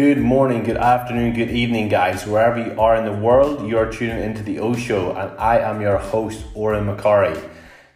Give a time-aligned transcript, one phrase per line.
[0.00, 2.26] Good morning, good afternoon, good evening, guys.
[2.26, 5.58] Wherever you are in the world, you are tuning into the O Show, and I
[5.58, 7.38] am your host, Oren Macari.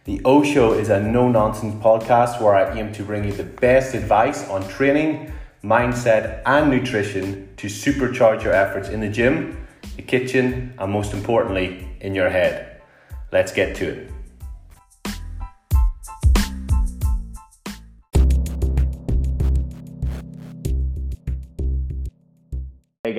[0.03, 3.43] The O Show is a no nonsense podcast where I aim to bring you the
[3.43, 5.33] best advice on training,
[5.63, 9.65] mindset, and nutrition to supercharge your efforts in the gym,
[9.95, 12.83] the kitchen, and most importantly, in your head.
[13.31, 14.14] Let's get to it.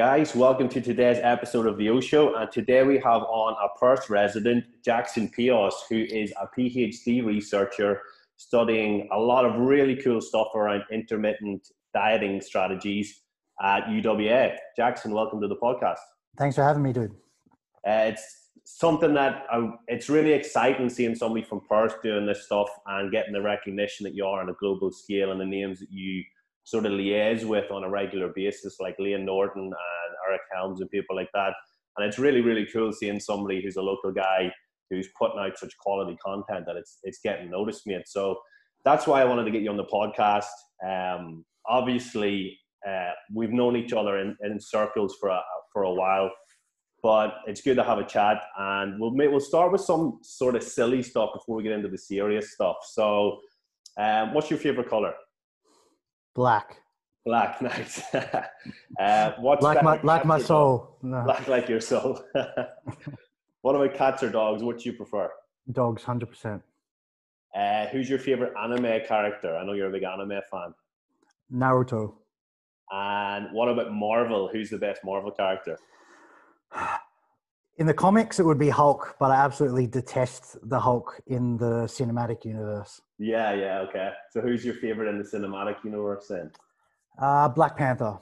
[0.09, 2.37] Guys, welcome to today's episode of the O Show.
[2.37, 8.03] And today we have on a Perth resident, Jackson Peos, who is a PhD researcher
[8.37, 13.23] studying a lot of really cool stuff around intermittent dieting strategies
[13.61, 14.57] at UWA.
[14.77, 15.99] Jackson, welcome to the podcast.
[16.39, 17.11] Thanks for having me, dude.
[17.85, 22.69] Uh, it's something that I, it's really exciting seeing somebody from Perth doing this stuff
[22.87, 25.91] and getting the recognition that you are on a global scale and the names that
[25.91, 26.23] you
[26.67, 29.73] sort of liaise with on a regular basis, like Layne Norton and
[30.29, 31.55] Eric Helms and people like that.
[31.97, 34.53] And it's really, really cool seeing somebody who's a local guy
[34.91, 38.07] who's putting out such quality content that it's it's getting noticed, mate.
[38.07, 38.41] So
[38.85, 40.45] that's why I wanted to get you on the podcast.
[40.85, 45.41] Um, obviously, uh, we've known each other in, in circles for a,
[45.73, 46.31] for a while,
[47.01, 48.43] but it's good to have a chat.
[48.59, 51.99] And we'll we'll start with some sort of silly stuff before we get into the
[51.99, 52.77] serious stuff.
[52.91, 53.39] So,
[53.99, 55.15] um, what's your favorite color?
[56.37, 56.83] Black.
[57.25, 58.03] Black, nice.
[58.15, 60.99] uh, what's like my like my soul.
[61.03, 61.23] No.
[61.25, 62.21] Black like your soul.
[63.63, 64.63] what about cats or dogs?
[64.63, 65.31] What do you prefer?
[65.73, 66.63] Dogs, hundred percent.
[67.57, 69.57] Uh, who's your favorite anime character?
[69.57, 70.75] I know you're a big anime fan.
[71.51, 72.13] Naruto.
[72.93, 74.49] And what about Marvel?
[74.53, 75.79] Who's the best Marvel character?
[77.79, 81.85] In the comics, it would be Hulk, but I absolutely detest the Hulk in the
[81.85, 83.03] cinematic universe.
[83.19, 84.13] Yeah, yeah, okay.
[84.31, 86.51] So who's your favorite in the cinematic universe then?
[87.19, 88.19] Uh, Black Panther.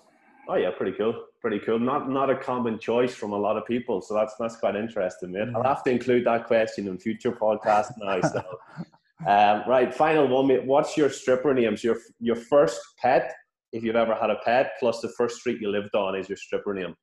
[0.49, 1.15] Oh yeah, pretty cool.
[1.41, 1.79] Pretty cool.
[1.79, 5.31] Not not a common choice from a lot of people, so that's that's quite interesting,
[5.31, 5.49] mate.
[5.55, 8.21] I'll have to include that question in future podcasts now.
[8.21, 8.43] So,
[9.27, 10.65] um, right, final one, mate.
[10.65, 11.85] What's your stripper names?
[11.85, 13.33] Your your first pet,
[13.73, 16.37] if you've ever had a pet, plus the first street you lived on is your
[16.37, 16.95] stripper name.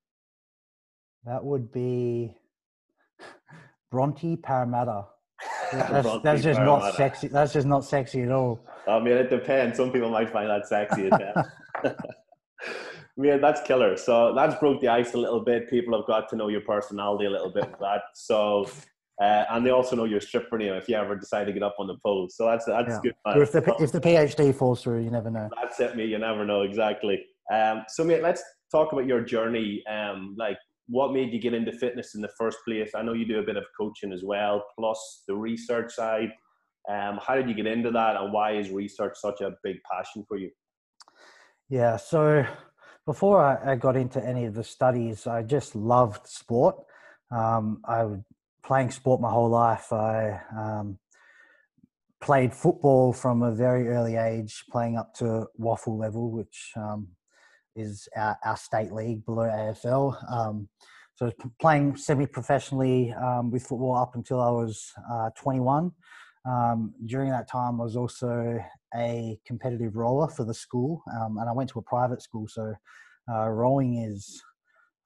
[1.25, 2.35] That would be
[3.91, 5.05] Bronte Parramatta.
[5.71, 7.29] That's, that's just not sexy.
[7.29, 8.59] That's just not sexy at all.
[8.87, 9.77] I mean, it depends.
[9.77, 11.03] Some people might find that sexy.
[13.17, 13.95] yeah, that's killer.
[13.95, 15.69] So that's broke the ice a little bit.
[15.69, 18.01] People have got to know your personality a little bit with that.
[18.13, 18.69] So,
[19.21, 21.75] uh, and they also know your stripper name if you ever decide to get up
[21.79, 22.27] on the pole.
[22.29, 23.11] So that's that's yeah.
[23.25, 23.41] good.
[23.41, 25.49] If the if the PhD falls through, you never know.
[25.55, 26.05] That's it, me.
[26.05, 27.25] You never know exactly.
[27.51, 29.83] Um, so, mate, let's talk about your journey.
[29.87, 32.91] Um, like what made you get into fitness in the first place?
[32.95, 36.31] I know you do a bit of coaching as well, plus the research side.
[36.89, 40.25] Um, how did you get into that, and why is research such a big passion
[40.27, 40.49] for you?
[41.69, 42.45] Yeah, so
[43.05, 46.75] before I, I got into any of the studies, I just loved sport.
[47.31, 48.19] Um, I was
[48.63, 49.93] playing sport my whole life.
[49.93, 50.99] I um,
[52.21, 57.07] played football from a very early age, playing up to WAFL level, which um,
[57.75, 60.31] is our, our state league below AFL.
[60.31, 60.69] Um,
[61.15, 65.91] so I was playing semi-professionally um, with football up until I was uh, 21.
[66.49, 68.59] Um, during that time, I was also
[68.95, 72.47] a competitive rower for the school, um, and I went to a private school.
[72.47, 72.73] So
[73.31, 74.41] uh, rowing is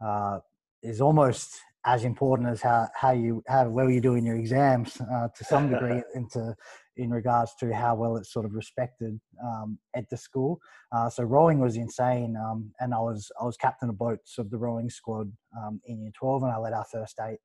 [0.04, 0.40] uh,
[0.82, 5.00] is almost as important as how, how you how well you do in your exams
[5.02, 6.56] uh, to some degree into
[6.98, 10.60] in regards to how well it's sort of respected um, at the school.
[10.92, 14.50] Uh, so rowing was insane, um, and I was I was captain of boats of
[14.50, 17.40] the rowing squad um, in year twelve, and I led our first eight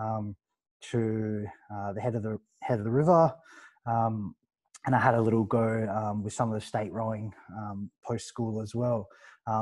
[0.00, 0.36] um,
[0.90, 3.32] to uh, the head of the head of the river.
[3.86, 4.34] Um,
[4.84, 7.32] and I had a little go um, with some of the state rowing
[8.04, 9.06] post school as well.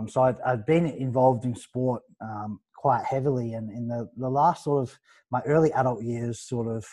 [0.09, 2.03] so I'd, I'd, been involved in sport
[2.75, 4.99] quite heavily, and in the, the last sort of
[5.31, 6.87] my early adult years, sort of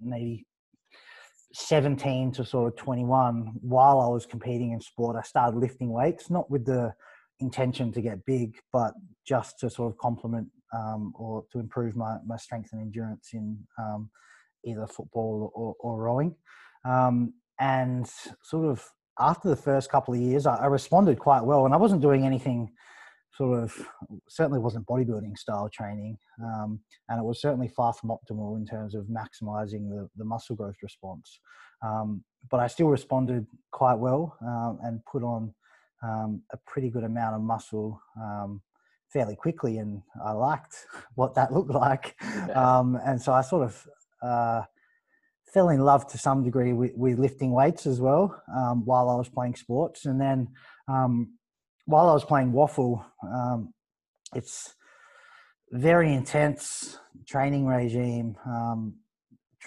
[0.00, 0.46] maybe
[1.56, 6.28] 17 to sort of 21, while I was competing in sport, I started lifting weights,
[6.28, 6.92] not with the
[7.40, 8.92] intention to get big, but
[9.26, 13.58] just to sort of complement um, or to improve my, my strength and endurance in
[13.78, 14.10] um,
[14.64, 16.34] either football or, or rowing.
[16.84, 18.06] Um, and
[18.42, 18.84] sort of
[19.18, 22.26] after the first couple of years, I, I responded quite well, and I wasn't doing
[22.26, 22.70] anything
[23.36, 23.88] sort of
[24.28, 28.94] certainly wasn't bodybuilding style training, um, and it was certainly far from optimal in terms
[28.94, 31.40] of maximizing the, the muscle growth response.
[31.84, 35.52] Um, but I still responded quite well um, and put on
[36.02, 38.62] um, a pretty good amount of muscle um,
[39.12, 42.16] fairly quickly, and I liked what that looked like.
[42.54, 43.86] Um, and so I sort of
[44.22, 44.62] uh,
[45.52, 48.42] fell in love to some degree with, with lifting weights as well
[48.84, 50.48] while I was playing sports, and then
[51.86, 53.72] while I was playing WAFL, um,
[54.34, 54.74] it's
[55.72, 58.36] very intense training regime.
[58.44, 58.96] Um,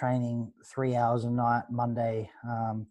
[0.00, 2.86] training three hours a night, Monday, um,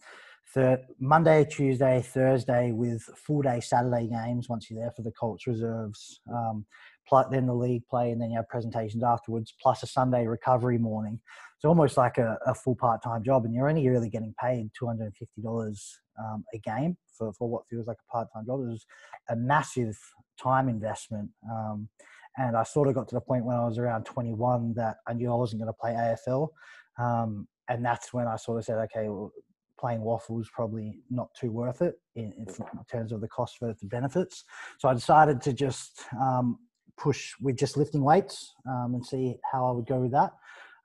[0.54, 5.48] thir- Monday, Tuesday, Thursday, with full day Saturday games once you're there for the Colts
[5.48, 6.22] reserves.
[6.32, 6.66] Um,
[7.08, 10.78] plus, then the league play, and then you have presentations afterwards, plus a Sunday recovery
[10.78, 11.20] morning.
[11.58, 14.70] It's almost like a, a full part time job, and you're only really getting paid
[14.78, 18.28] two hundred and fifty dollars um, a game for, for what feels like a part
[18.34, 18.62] time job.
[18.62, 18.86] It was
[19.30, 19.98] a massive
[20.42, 21.30] time investment.
[21.50, 21.90] Um,
[22.38, 25.14] and I sort of got to the point when I was around 21 that I
[25.14, 26.50] knew I wasn't going to play AFL.
[26.98, 29.32] Um, and that's when I sort of said, okay, well,
[29.80, 32.48] playing WAFL is probably not too worth it in, in,
[32.92, 34.44] terms of the cost versus the benefits.
[34.78, 36.60] So I decided to just um,
[36.98, 40.32] push with just lifting weights um, and see how I would go with that.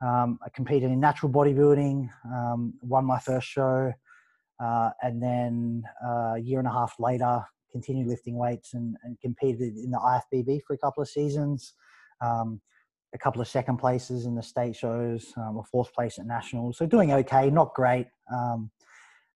[0.04, 3.92] Um, I competed in natural bodybuilding, um, won my first show,
[4.62, 9.18] uh, and then uh, a year and a half later, continued lifting weights and, and
[9.20, 11.74] competed in the IFBB for a couple of seasons.
[12.20, 12.60] Um,
[13.14, 16.78] a couple of second places in the state shows, um, a fourth place at nationals.
[16.78, 18.08] So doing okay, not great.
[18.32, 18.70] Um,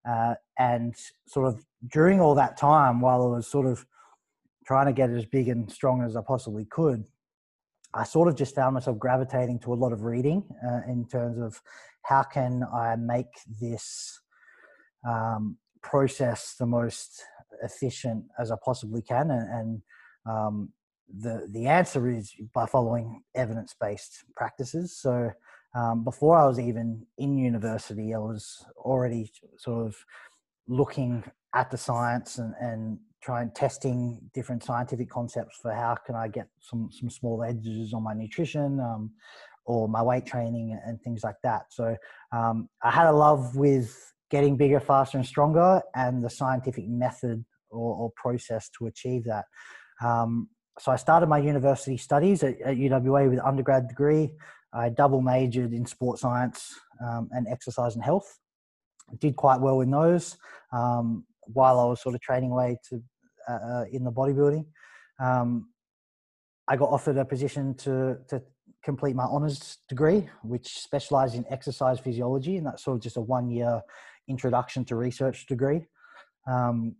[0.07, 0.95] uh, and
[1.27, 3.85] sort of during all that time, while I was sort of
[4.65, 7.05] trying to get as big and strong as I possibly could,
[7.93, 11.39] I sort of just found myself gravitating to a lot of reading uh, in terms
[11.39, 11.59] of
[12.03, 13.27] how can I make
[13.59, 14.19] this
[15.07, 17.23] um, process the most
[17.63, 19.81] efficient as I possibly can, and, and
[20.25, 20.69] um,
[21.17, 24.97] the the answer is by following evidence based practices.
[24.97, 25.31] So
[25.75, 29.95] um, before I was even in university, I was already sort of
[30.67, 31.23] looking
[31.55, 36.47] at the science and, and trying testing different scientific concepts for how can I get
[36.59, 39.11] some some small edges on my nutrition um,
[39.65, 41.65] or my weight training and things like that.
[41.69, 41.95] So
[42.31, 47.43] um, I had a love with getting bigger, faster, and stronger, and the scientific method
[47.69, 49.45] or, or process to achieve that.
[50.01, 50.49] Um,
[50.79, 54.31] so I started my university studies at, at, UWA with an undergrad degree.
[54.71, 56.73] I double majored in sports science
[57.03, 58.37] um, and exercise and health.
[59.19, 60.37] Did quite well in those
[60.71, 63.03] um, while I was sort of training away to
[63.49, 64.65] uh, uh, in the bodybuilding.
[65.19, 65.69] Um,
[66.67, 68.43] I got offered a position to to
[68.83, 73.21] complete my honors degree, which specialized in exercise physiology, and that's sort of just a
[73.21, 73.81] one year
[74.29, 75.87] introduction to research degree.
[76.47, 76.95] Um,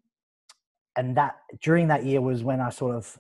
[0.98, 3.18] and that during that year was when I sort of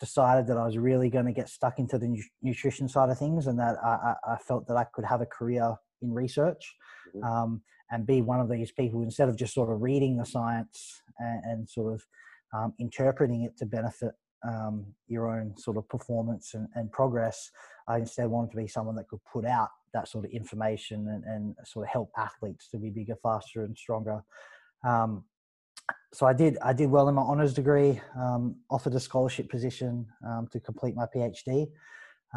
[0.00, 3.46] decided that I was really going to get stuck into the nutrition side of things,
[3.46, 6.74] and that I, I felt that I could have a career in research
[7.14, 7.24] mm-hmm.
[7.24, 11.02] um, and be one of these people instead of just sort of reading the science
[11.18, 12.06] and, and sort of
[12.54, 14.12] um, interpreting it to benefit
[14.46, 17.50] um, your own sort of performance and, and, progress.
[17.88, 21.24] I instead wanted to be someone that could put out that sort of information and,
[21.24, 24.22] and sort of help athletes to be bigger, faster, and stronger.
[24.86, 25.24] Um,
[26.12, 28.00] so I did I did well in my honors degree.
[28.18, 31.68] Um, offered a scholarship position um, to complete my PhD,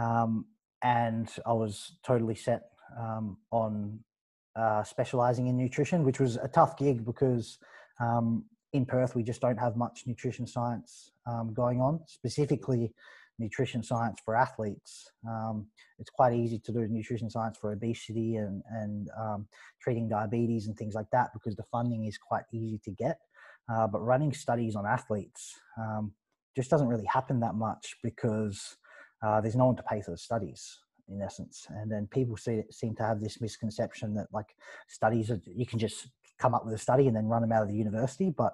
[0.01, 0.45] um,
[0.83, 2.63] and I was totally set
[2.99, 3.99] um, on
[4.55, 7.59] uh, specializing in nutrition, which was a tough gig because
[7.99, 12.93] um, in Perth we just don't have much nutrition science um, going on, specifically
[13.39, 15.11] nutrition science for athletes.
[15.99, 19.09] it's quite easy to do nutrition science for obesity and and
[19.79, 23.19] treating diabetes and things like that because the funding is quite easy to get.
[23.69, 26.13] Uh, but running studies on athletes um,
[26.55, 28.77] just doesn't really happen that much because
[29.21, 31.67] uh, there's no one to pay for the studies in essence.
[31.69, 34.55] And then people see, seem to have this misconception that like
[34.87, 36.07] studies, are, you can just
[36.39, 38.33] come up with a study and then run them out of the university.
[38.35, 38.53] But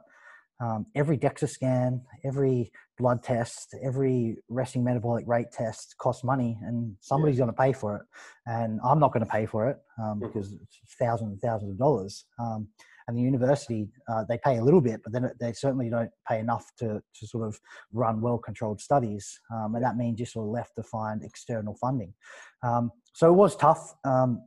[0.59, 6.95] um, every DEXA scan, every blood test, every resting metabolic rate test costs money, and
[7.01, 7.45] somebody's yeah.
[7.45, 8.01] going to pay for it.
[8.45, 10.27] And I'm not going to pay for it um, mm-hmm.
[10.27, 12.25] because it's thousands and thousands of dollars.
[12.39, 12.67] Um,
[13.07, 16.39] and the university uh, they pay a little bit, but then they certainly don't pay
[16.39, 17.59] enough to to sort of
[17.91, 21.75] run well controlled studies, um, and that means you're sort of left to find external
[21.75, 22.13] funding.
[22.61, 24.41] Um, so it was tough um,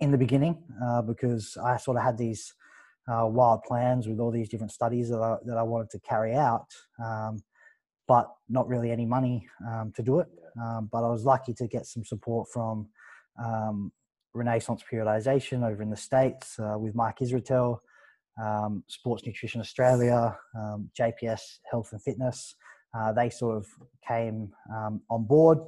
[0.00, 2.54] in the beginning uh, because I sort of had these
[3.10, 6.34] uh, wild plans with all these different studies that I, that I wanted to carry
[6.34, 6.66] out,
[7.02, 7.42] um,
[8.06, 10.28] but not really any money um, to do it.
[10.60, 12.88] Um, but I was lucky to get some support from
[14.34, 17.78] Renaissance Periodization over in the States uh, with Mike Israetel,
[18.42, 22.54] um, Sports Nutrition Australia, um, JPS Health and Fitness.
[22.96, 23.66] Uh, they sort of
[24.06, 25.58] came um, on board,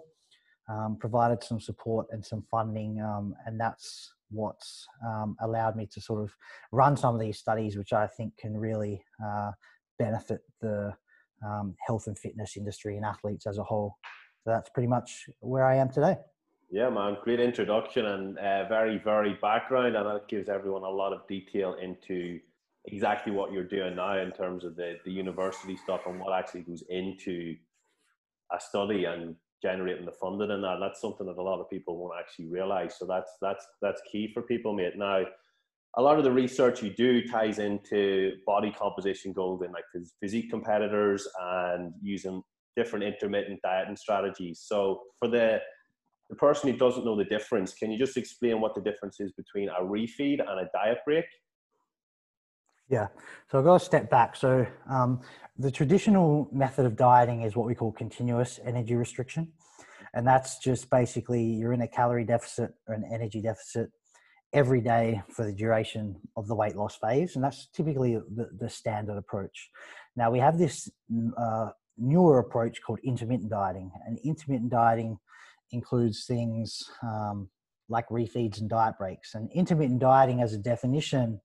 [0.68, 6.00] um, provided some support and some funding, um, and that's what's um, allowed me to
[6.00, 6.34] sort of
[6.72, 9.52] run some of these studies, which I think can really uh,
[9.98, 10.94] benefit the
[11.86, 13.96] health and fitness industry and athletes as a whole.
[14.44, 16.16] So that's pretty much where I am today.
[16.70, 21.12] Yeah, man, great introduction and uh, very, very background, and that gives everyone a lot
[21.12, 22.40] of detail into
[22.86, 26.62] exactly what you're doing now in terms of the, the university stuff and what actually
[26.62, 27.54] goes into
[28.52, 30.78] a study and generating the funding and that.
[30.80, 32.96] That's something that a lot of people won't actually realize.
[32.98, 34.96] So that's that's that's key for people, mate.
[34.96, 35.24] Now,
[35.96, 39.84] a lot of the research you do ties into body composition goals in like
[40.20, 42.42] physique competitors and using
[42.76, 44.60] different intermittent dieting strategies.
[44.64, 45.60] So for the
[46.30, 49.32] the person who doesn't know the difference, can you just explain what the difference is
[49.32, 51.26] between a refeed and a diet break?
[52.92, 53.08] Yeah,
[53.50, 54.36] so I've got a step back.
[54.36, 55.22] So um,
[55.58, 59.50] the traditional method of dieting is what we call continuous energy restriction.
[60.12, 63.90] And that's just basically you're in a calorie deficit or an energy deficit
[64.52, 67.34] every day for the duration of the weight loss phase.
[67.34, 69.70] And that's typically the, the standard approach.
[70.14, 70.90] Now, we have this
[71.38, 73.90] uh, newer approach called intermittent dieting.
[74.06, 75.18] And intermittent dieting
[75.70, 77.48] includes things um,
[77.88, 79.34] like refeeds and diet breaks.
[79.34, 81.40] And intermittent dieting, as a definition,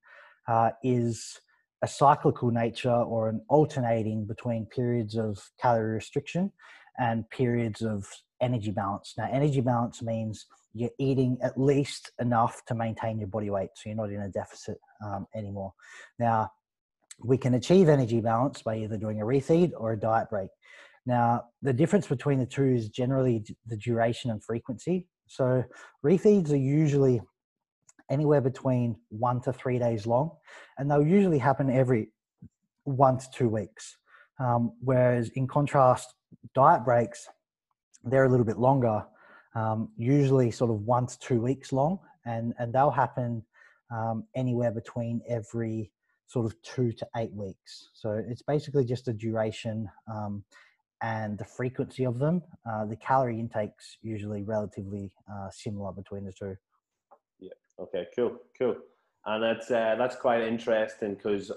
[0.47, 1.39] uh, is
[1.83, 6.51] a cyclical nature or an alternating between periods of calorie restriction
[6.97, 8.07] and periods of
[8.41, 9.13] energy balance.
[9.17, 13.89] Now, energy balance means you're eating at least enough to maintain your body weight, so
[13.89, 15.73] you're not in a deficit um, anymore.
[16.19, 16.51] Now,
[17.23, 20.49] we can achieve energy balance by either doing a refeed or a diet break.
[21.05, 25.07] Now, the difference between the two is generally the duration and frequency.
[25.27, 25.63] So,
[26.05, 27.21] refeeds are usually
[28.09, 30.31] anywhere between one to three days long,
[30.77, 32.09] and they'll usually happen every
[32.83, 33.97] one to two weeks.
[34.39, 36.13] Um, whereas, in contrast,
[36.53, 37.27] diet breaks,
[38.03, 39.03] they're a little bit longer,
[39.55, 43.43] um, usually sort of one to two weeks long, and, and they'll happen
[43.91, 45.91] um, anywhere between every
[46.27, 47.89] sort of two to eight weeks.
[47.93, 50.43] So it's basically just the duration um,
[51.01, 52.43] and the frequency of them.
[52.69, 56.55] Uh, the calorie intake's usually relatively uh, similar between the two.
[57.79, 58.75] Okay, cool, cool.
[59.25, 61.51] And that's uh, that's quite interesting because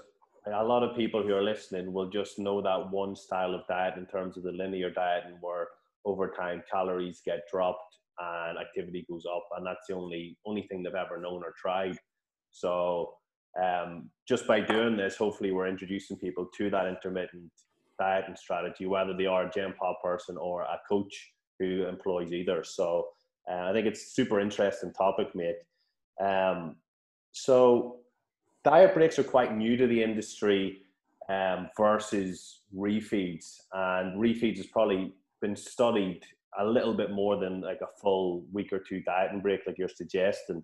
[0.45, 3.97] a lot of people who are listening will just know that one style of diet
[3.97, 5.67] in terms of the linear diet and where
[6.05, 10.83] over time calories get dropped and activity goes up, and that's the only only thing
[10.83, 11.97] they've ever known or tried.
[12.51, 13.13] So
[13.61, 17.51] um, just by doing this, hopefully we're introducing people to that intermittent
[17.99, 22.31] diet and strategy, whether they are a gym pop person or a coach who employs
[22.31, 22.63] either.
[22.63, 23.07] So
[23.49, 25.57] uh, I think it's super interesting topic, mate.
[26.19, 26.75] Um,
[27.31, 27.97] so
[28.63, 30.81] diet breaks are quite new to the industry
[31.29, 36.21] um, versus refeeds, and refeeds has probably been studied
[36.59, 39.77] a little bit more than like a full week or two diet and break, like
[39.77, 40.63] you're suggesting.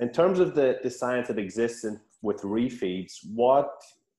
[0.00, 3.70] In terms of the, the science that exists in, with refeeds, what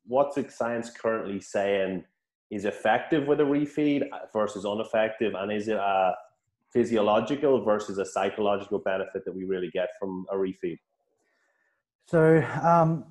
[0.05, 2.03] what's the science currently saying
[2.51, 6.15] is effective with a refeed versus ineffective, and is it a
[6.71, 10.77] physiological versus a psychological benefit that we really get from a refeed?
[12.05, 13.05] So um,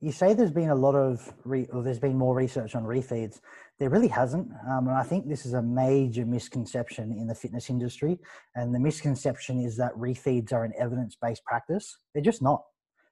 [0.00, 3.40] you say there's been a lot of, re- or there's been more research on refeeds.
[3.78, 7.70] There really hasn't, um, and I think this is a major misconception in the fitness
[7.70, 8.18] industry.
[8.54, 11.96] And the misconception is that refeeds are an evidence-based practice.
[12.12, 12.64] They're just not.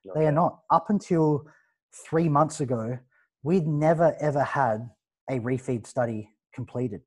[0.08, 0.20] Okay.
[0.20, 0.61] They are not.
[0.70, 1.46] Up until
[2.08, 2.99] three months ago,
[3.42, 4.90] we'd never ever had
[5.30, 7.00] a refeed study completed,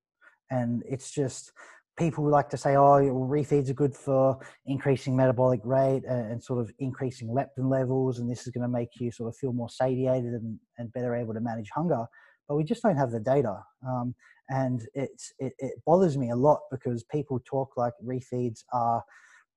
[0.50, 1.52] and it's just
[2.00, 6.60] people like to say, oh, refeeds are good for increasing metabolic rate and, and, sort
[6.60, 9.70] of increasing leptin levels, and this is going to make you sort of feel more
[9.70, 12.06] satiated and, and better able to manage hunger.
[12.48, 13.62] But we just don't have the data.
[13.86, 14.16] Um,
[14.50, 19.04] and it's, it, it bothers me a lot because people talk like refeeds are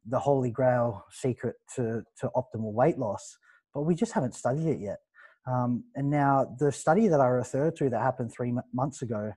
[0.07, 3.39] the holy grail secret to, to optimal weight loss,
[3.73, 4.99] but we just haven't studied it yet.
[5.47, 9.33] Um, and now the study that I referred to that happened three months ago,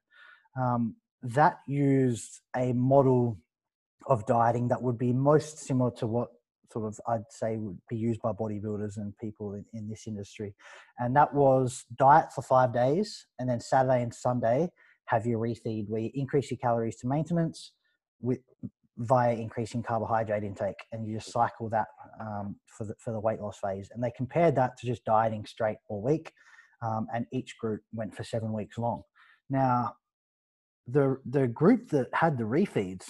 [0.59, 0.95] um,
[1.33, 3.39] that used a model
[4.07, 6.29] of dieting that would be most similar to what
[6.71, 10.53] sort of I'd say would be used by bodybuilders and people in, in this industry.
[10.99, 14.69] And that was diet for five days and then Saturday and Sunday
[15.05, 17.71] have your refeed where you increase your calories to maintenance
[18.21, 18.39] with
[18.97, 21.87] via increasing carbohydrate intake and you just cycle that
[22.19, 23.89] um, for, the, for the weight loss phase.
[23.93, 26.31] And they compared that to just dieting straight all week
[26.81, 29.03] um, and each group went for seven weeks long.
[29.49, 29.93] Now,
[30.87, 33.05] the the group that had the refeeds,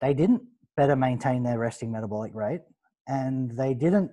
[0.00, 0.42] they didn't
[0.76, 2.62] better maintain their resting metabolic rate,
[3.06, 4.10] and they didn't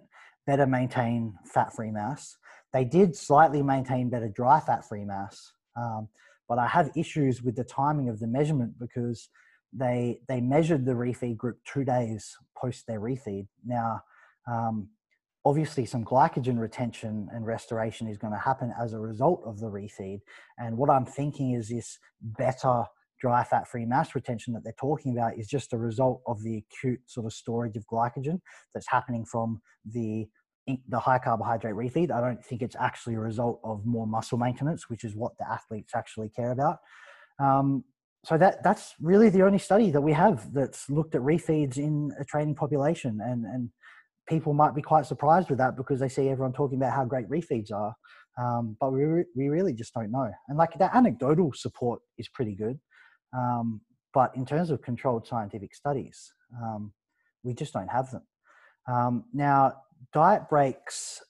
[0.48, 2.38] better maintain fat-free mass.
[2.74, 6.10] They did slightly maintain better dry fat-free mass, um,
[6.48, 9.30] but I have issues with the timing of the measurement because
[9.74, 13.48] they they measured the refeed group two days post their refeed.
[13.66, 14.02] Now,
[14.48, 14.90] um,
[15.46, 19.68] obviously some glycogen retention and restoration is going to happen as a result of the
[19.68, 20.20] refeed.
[20.58, 22.84] And what I'm thinking is this better
[23.22, 26.58] dry fat free mass retention that they're talking about is just a result of the
[26.58, 28.42] acute sort of storage of glycogen
[28.74, 30.28] that's happening from the
[30.90, 32.10] the high carbohydrate refeed.
[32.10, 35.48] I don't think it's actually a result of more muscle maintenance, which is what the
[35.48, 36.80] athletes actually care about.
[37.40, 37.84] Um,
[38.24, 42.12] so that that's really the only study that we have that's looked at refeeds in
[42.20, 43.70] a training population, and and
[44.28, 47.30] people might be quite surprised with that because they see everyone talking about how great
[47.30, 47.96] refeeds are,
[48.38, 50.32] um, but we re- we really just don't know.
[50.48, 52.80] And like that anecdotal support is pretty good,
[53.36, 53.82] um,
[54.14, 56.94] but in terms of controlled scientific studies, um,
[57.44, 58.24] we just don't have them.
[58.88, 59.74] Um, now,
[60.14, 61.22] diet breaks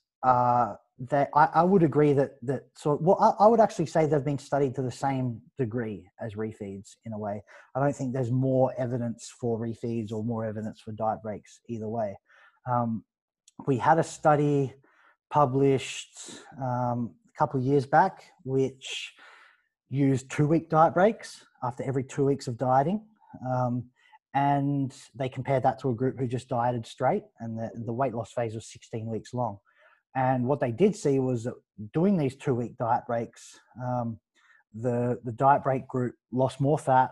[0.98, 4.24] that I, I, would agree that that so well I, I, would actually say they've
[4.24, 7.44] been studied to the same degree as refeeds in a way.
[7.76, 11.88] I don't think there's more evidence for refeeds or more evidence for diet breaks either
[11.88, 12.16] way.
[12.68, 13.04] Um,
[13.68, 14.74] we had a study
[15.30, 16.18] published
[16.62, 19.14] um, a couple of years back which
[19.90, 23.04] used two week diet breaks after every two weeks of dieting.
[23.50, 23.86] Um,
[24.34, 28.14] and they compared that to a group who just dieted straight, and the, the weight
[28.14, 29.60] loss phase was 16 weeks long.
[30.14, 31.54] And what they did see was that
[31.94, 34.20] doing these two week diet breaks, um,
[34.74, 37.12] the, the diet break group lost more fat,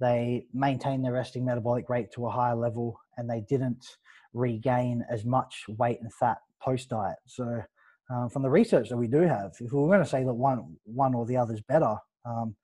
[0.00, 3.84] they maintained their resting metabolic rate to a higher level, and they didn't
[4.36, 7.16] regain as much weight and fat post diet.
[7.26, 7.62] So,
[8.10, 10.76] um, from the research that we do have, if we're going to say that one,
[10.84, 12.54] one or the other is better, um,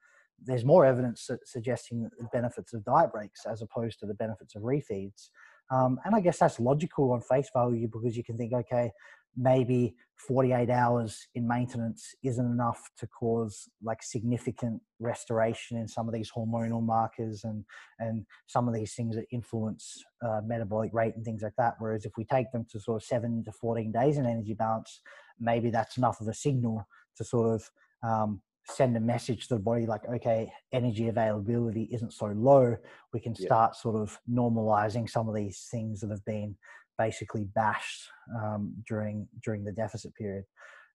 [0.44, 4.62] there's more evidence suggesting the benefits of diet breaks as opposed to the benefits of
[4.62, 5.30] refeeds.
[5.70, 8.90] Um, and I guess that's logical on face value because you can think, okay,
[9.36, 16.14] maybe 48 hours in maintenance isn't enough to cause like significant restoration in some of
[16.14, 17.64] these hormonal markers and
[17.98, 22.04] and some of these things that influence uh, metabolic rate and things like that whereas
[22.04, 25.00] if we take them to sort of 7 to 14 days in energy balance
[25.40, 26.86] maybe that's enough of a signal
[27.16, 27.70] to sort of
[28.08, 32.76] um, send a message to the body like okay energy availability isn't so low
[33.12, 33.80] we can start yeah.
[33.80, 36.54] sort of normalizing some of these things that have been
[36.98, 38.02] basically bashed
[38.36, 40.44] um, during during the deficit period.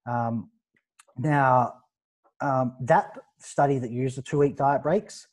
[0.10, 0.50] Um,
[1.18, 1.74] now,
[2.42, 5.27] um, that study that used the two week diet breaks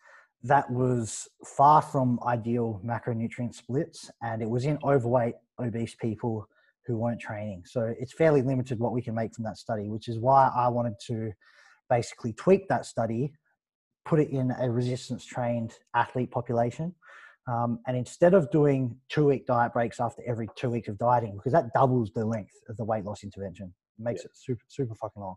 [0.44, 6.46] that was far from ideal macronutrient splits, and it was in overweight, obese people
[6.86, 7.62] who weren't training.
[7.64, 10.68] So it's fairly limited what we can make from that study, which is why I
[10.68, 11.32] wanted to
[11.88, 13.32] basically tweak that study,
[14.04, 16.94] put it in a resistance trained athlete population,
[17.46, 21.36] um, and instead of doing two week diet breaks after every two weeks of dieting,
[21.36, 24.26] because that doubles the length of the weight loss intervention, it makes yeah.
[24.26, 25.36] it super, super fucking long.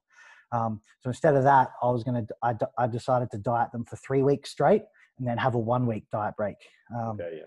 [0.51, 3.83] Um, so instead of that, I was going to, I, I decided to diet them
[3.83, 4.83] for three weeks straight
[5.17, 6.55] and then have a one week diet break.
[6.95, 7.43] Um, okay, yeah.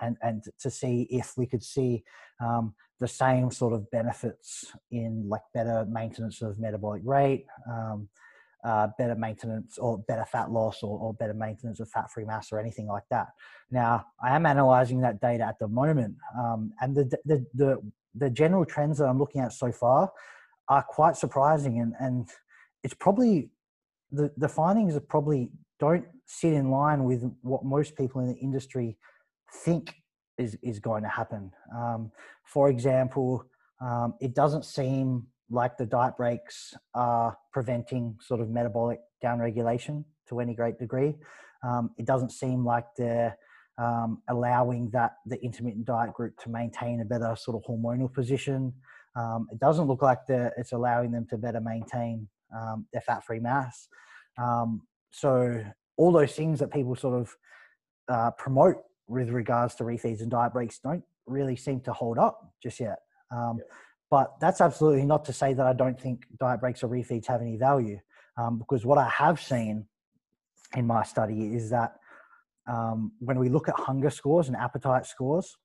[0.00, 2.02] And, and to see if we could see
[2.44, 8.08] um, the same sort of benefits in like better maintenance of metabolic rate, um,
[8.64, 12.50] uh, better maintenance or better fat loss or, or better maintenance of fat free mass
[12.50, 13.28] or anything like that.
[13.70, 18.30] Now, I am analyzing that data at the moment, um, and the, the, the, the,
[18.30, 20.10] general trends that I'm looking at so far
[20.68, 21.80] are quite surprising.
[21.80, 22.28] And, and
[22.82, 23.50] it's probably
[24.10, 28.38] the, the findings are probably don't sit in line with what most people in the
[28.38, 28.96] industry
[29.62, 29.94] think
[30.38, 31.50] is, is going to happen.
[31.76, 32.10] Um,
[32.44, 33.44] for example,
[33.80, 40.40] um, it doesn't seem like the diet breaks are preventing sort of metabolic downregulation to
[40.40, 41.14] any great degree.
[41.62, 43.36] Um, it doesn't seem like they're
[43.78, 48.72] um, allowing that the intermittent diet group to maintain a better sort of hormonal position.
[49.16, 53.88] Um, it doesn't look like it's allowing them to better maintain um, their fat-free mass.
[54.36, 55.64] Um, so
[55.96, 57.36] all those things that people sort of
[58.08, 62.52] uh, promote with regards to refeeds and diet breaks don't really seem to hold up
[62.62, 62.98] just yet.
[63.30, 63.64] Um, yeah.
[64.14, 67.40] But that's absolutely not to say that I don't think diet breaks or refeeds have
[67.40, 67.98] any value,
[68.36, 69.86] um, because what I have seen
[70.76, 71.96] in my study is that
[72.68, 75.56] um, when we look at hunger scores and appetite scores,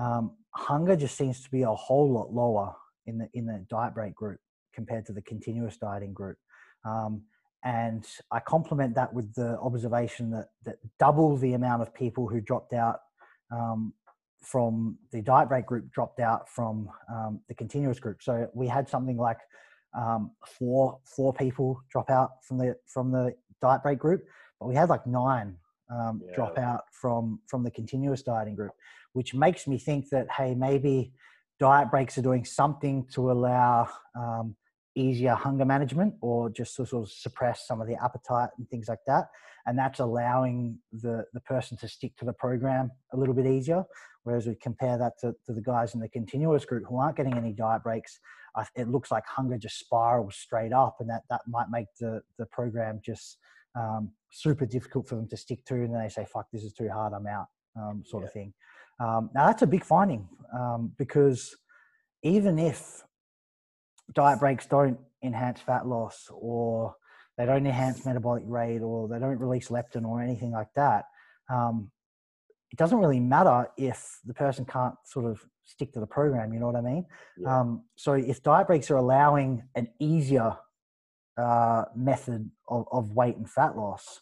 [0.00, 3.92] um, hunger just seems to be a whole lot lower in the in the diet
[3.92, 4.40] break group
[4.72, 6.38] compared to the continuous dieting group.
[6.86, 7.20] Um,
[7.64, 12.40] and I complement that with the observation that that double the amount of people who
[12.40, 13.00] dropped out
[13.50, 13.92] um,
[14.42, 18.22] from the diet break group dropped out from um, the continuous group.
[18.22, 19.38] So we had something like
[19.96, 24.24] um, four four people drop out from the from the diet break group,
[24.60, 25.56] but we had like nine
[25.90, 26.34] um, yeah.
[26.34, 28.72] drop out from from the continuous dieting group,
[29.12, 31.12] which makes me think that hey maybe
[31.58, 34.54] diet breaks are doing something to allow um,
[34.98, 38.88] easier hunger management or just to sort of suppress some of the appetite and things
[38.88, 39.28] like that.
[39.66, 43.84] And that's allowing the, the person to stick to the program a little bit easier.
[44.24, 47.34] Whereas we compare that to, to the guys in the continuous group who aren't getting
[47.34, 48.18] any diet breaks,
[48.76, 52.46] it looks like hunger just spirals straight up, and that, that might make the, the
[52.46, 53.38] program just
[53.78, 55.74] um, super difficult for them to stick to.
[55.74, 58.26] And then they say, fuck, this is too hard, I'm out, um, sort yeah.
[58.26, 58.52] of thing.
[59.00, 61.54] Um, now, that's a big finding um, because
[62.22, 63.04] even if
[64.14, 66.94] diet breaks don't enhance fat loss or
[67.36, 71.06] they don't enhance metabolic rate or they don't release leptin or anything like that,
[71.50, 71.90] um,
[72.70, 76.52] it doesn't really matter if the person can't sort of stick to the program.
[76.52, 77.06] You know what I mean?
[77.38, 77.60] Yeah.
[77.60, 80.56] Um, so if diet breaks are allowing an easier
[81.38, 84.20] uh, method of, of weight and fat loss,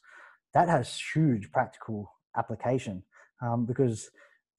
[0.54, 3.02] that has huge practical application
[3.42, 4.10] um, because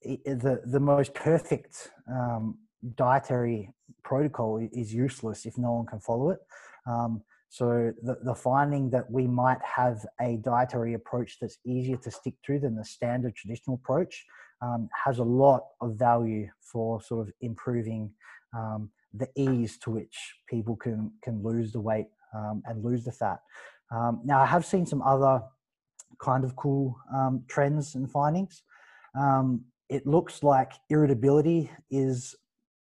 [0.01, 2.57] it, the the most perfect um,
[2.95, 6.39] dietary protocol is useless if no one can follow it.
[6.85, 12.11] Um, so the, the finding that we might have a dietary approach that's easier to
[12.11, 14.25] stick to than the standard traditional approach
[14.61, 18.11] um, has a lot of value for sort of improving
[18.55, 23.11] um, the ease to which people can can lose the weight um, and lose the
[23.11, 23.39] fat.
[23.91, 25.41] Um, now I have seen some other
[26.19, 28.63] kind of cool um, trends and findings.
[29.89, 32.35] It looks like irritability is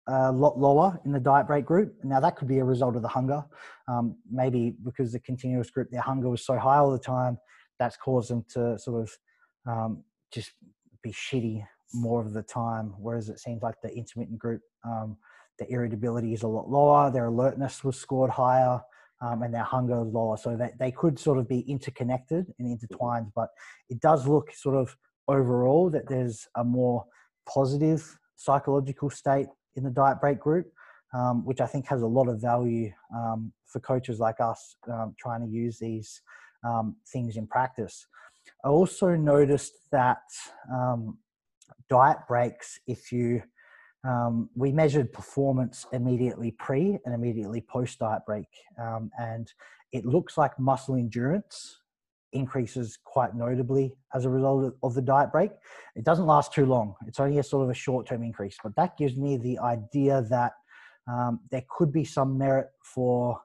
[0.08, 1.94] a lot lower in the diet break group.
[2.04, 3.44] Now that could be a result of the hunger.
[3.88, 7.38] Um, maybe because the continuous group, their hunger was so high all the time,
[7.78, 9.18] that's caused them to sort of
[9.70, 10.52] um, just
[11.02, 12.94] be shitty more of the time.
[12.98, 15.16] Whereas it seems like the intermittent group, um,
[15.58, 18.80] the irritability is a lot lower, their alertness was scored higher.
[19.22, 20.36] Um, and their hunger lower.
[20.36, 23.48] So that they could sort of be interconnected and intertwined, but
[23.88, 24.94] it does look sort of
[25.26, 27.06] overall that there's a more
[27.48, 30.72] positive psychological state in the diet break group,
[31.14, 35.14] um, which I think has a lot of value um, for coaches like us um,
[35.18, 36.22] trying to use these
[36.64, 38.06] um, things in practice.
[38.64, 40.22] I also noticed that
[40.72, 41.18] um,
[41.88, 43.42] diet breaks, if you
[44.04, 48.46] um, we measured performance immediately pre and immediately post diet break,
[49.18, 49.52] and
[49.92, 51.78] it looks like muscle endurance
[52.32, 55.50] increases quite notably as a result of the diet break.
[55.94, 56.94] It doesn't last too long.
[57.06, 60.24] It's only a sort of a short term increase, but that gives me the idea
[60.30, 60.52] that
[61.08, 63.40] um, there could be some merit for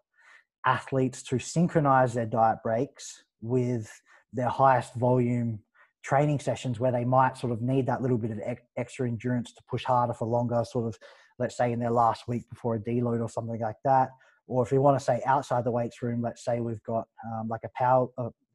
[0.66, 3.90] athletes to synchronize their diet breaks with
[4.34, 5.60] their highest volume
[6.04, 8.40] training sessions where they might sort of need that little bit of
[8.78, 10.98] extra endurance to push harder for longer, sort of,
[11.38, 14.10] let's say, in their last week before a deload or something like that.
[14.48, 17.48] Or if we want to say outside the weights room, let's say we've got um,
[17.48, 18.08] like a power,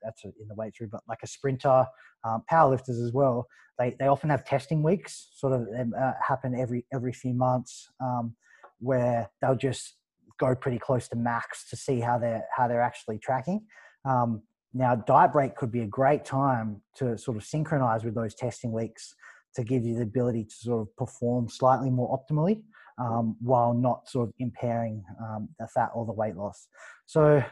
[0.06, 1.84] that's in the weight room, but like a sprinter,
[2.24, 3.46] um, powerlifters as well.
[3.78, 8.34] They, they often have testing weeks, sort of uh, happen every every few months, um,
[8.78, 9.96] where they'll just
[10.38, 13.66] go pretty close to max to see how they're how they're actually tracking.
[14.06, 14.42] Um,
[14.72, 18.72] now, diet break could be a great time to sort of synchronize with those testing
[18.72, 19.14] weeks
[19.54, 22.62] to give you the ability to sort of perform slightly more optimally
[22.98, 26.68] um, while not sort of impairing um, the fat or the weight loss.
[27.06, 27.42] So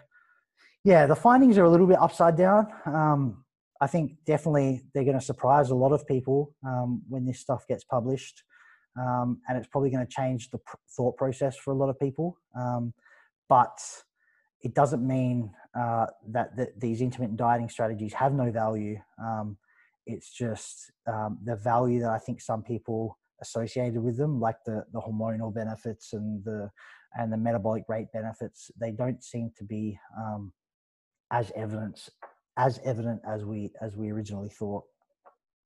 [0.85, 2.67] yeah, the findings are a little bit upside down.
[2.85, 3.45] Um,
[3.81, 7.67] I think definitely they're going to surprise a lot of people um, when this stuff
[7.67, 8.43] gets published,
[8.99, 11.99] um, and it's probably going to change the pr- thought process for a lot of
[11.99, 12.37] people.
[12.55, 12.93] Um,
[13.49, 13.79] but
[14.63, 18.99] it doesn't mean uh, that, these intermittent dieting strategies have no value.
[19.23, 19.57] Um,
[20.07, 24.85] it's just um, the value that I think some people associated with them, like the
[24.93, 26.71] the hormonal benefits and the
[27.17, 30.53] and the metabolic rate benefits, they don't seem to be um,
[31.35, 32.11] as evidence
[32.57, 34.85] as evident as we as we originally thought.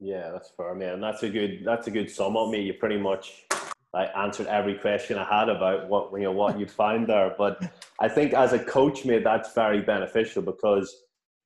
[0.00, 1.00] Yeah, that's fair, man.
[1.00, 2.62] That's a good that's a good sum up, me.
[2.62, 3.44] You pretty much
[3.92, 7.34] like answered every question I had about what you know what you'd find there.
[7.36, 7.62] But
[8.00, 10.88] I think as a coach, mate, that's very beneficial because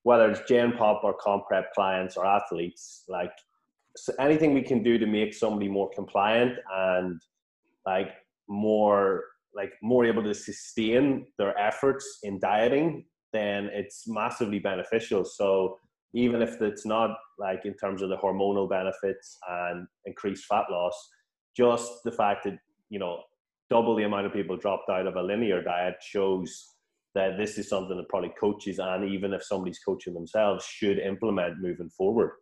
[0.04, 3.32] whether it's Gen Pop or comp prep clients or athletes, like
[3.96, 7.20] so anything we can do to make somebody more compliant and
[7.84, 8.12] like
[8.48, 15.24] more like more able to sustain their efforts in dieting then it's massively beneficial.
[15.24, 15.78] So
[16.14, 20.94] even if it's not like in terms of the hormonal benefits and increased fat loss,
[21.56, 22.58] just the fact that
[22.90, 23.22] you know
[23.70, 26.74] double the amount of people dropped out of a linear diet shows
[27.14, 31.60] that this is something that probably coaches and even if somebody's coaching themselves should implement
[31.60, 32.32] moving forward.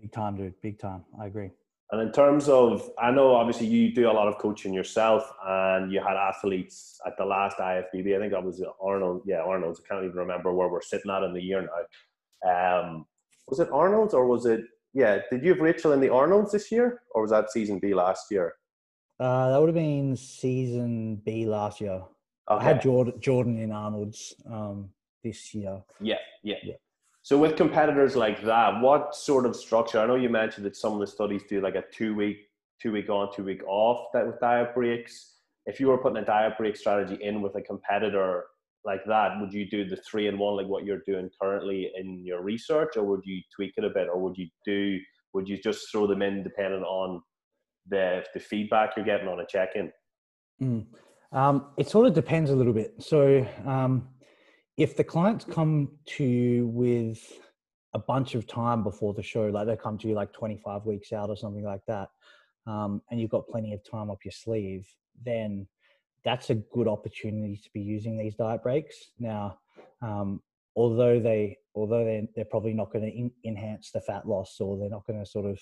[0.00, 0.54] Big time, dude.
[0.62, 1.04] Big time.
[1.20, 1.50] I agree.
[1.92, 5.90] And in terms of, I know obviously you do a lot of coaching yourself, and
[5.92, 8.16] you had athletes at the last IFBB.
[8.16, 9.22] I think that was Arnold.
[9.26, 9.80] Yeah, Arnold's.
[9.80, 12.86] I can't even remember where we're sitting at in the year now.
[12.86, 13.06] Um,
[13.48, 14.60] was it Arnold's or was it?
[14.94, 17.92] Yeah, did you have Rachel in the Arnold's this year, or was that season B
[17.92, 18.54] last year?
[19.18, 21.90] Uh, that would have been season B last year.
[21.92, 22.06] Okay.
[22.48, 24.90] I had Jordan, Jordan in Arnold's um,
[25.22, 25.82] this year.
[26.00, 26.74] Yeah, yeah, yeah.
[27.22, 29.98] So with competitors like that, what sort of structure?
[29.98, 32.38] I know you mentioned that some of the studies do like a two week,
[32.80, 35.36] two week on, two week off that with diet breaks.
[35.66, 38.44] If you were putting a diet break strategy in with a competitor
[38.84, 42.24] like that, would you do the three and one like what you're doing currently in
[42.24, 44.98] your research, or would you tweak it a bit, or would you do
[45.34, 47.22] would you just throw them in depending on
[47.88, 49.92] the the feedback you're getting on a check in?
[50.62, 50.86] Mm.
[51.32, 52.94] Um, it sort of depends a little bit.
[52.98, 54.08] So, um,
[54.80, 57.38] if the clients come to you with
[57.92, 61.12] a bunch of time before the show, like they come to you like 25 weeks
[61.12, 62.08] out or something like that,
[62.66, 64.88] um, and you've got plenty of time up your sleeve,
[65.22, 65.66] then
[66.24, 68.96] that's a good opportunity to be using these diet breaks.
[69.18, 69.58] Now,
[70.00, 70.40] um,
[70.74, 74.88] although they although they're, they're probably not going to enhance the fat loss or they're
[74.88, 75.58] not going to sort of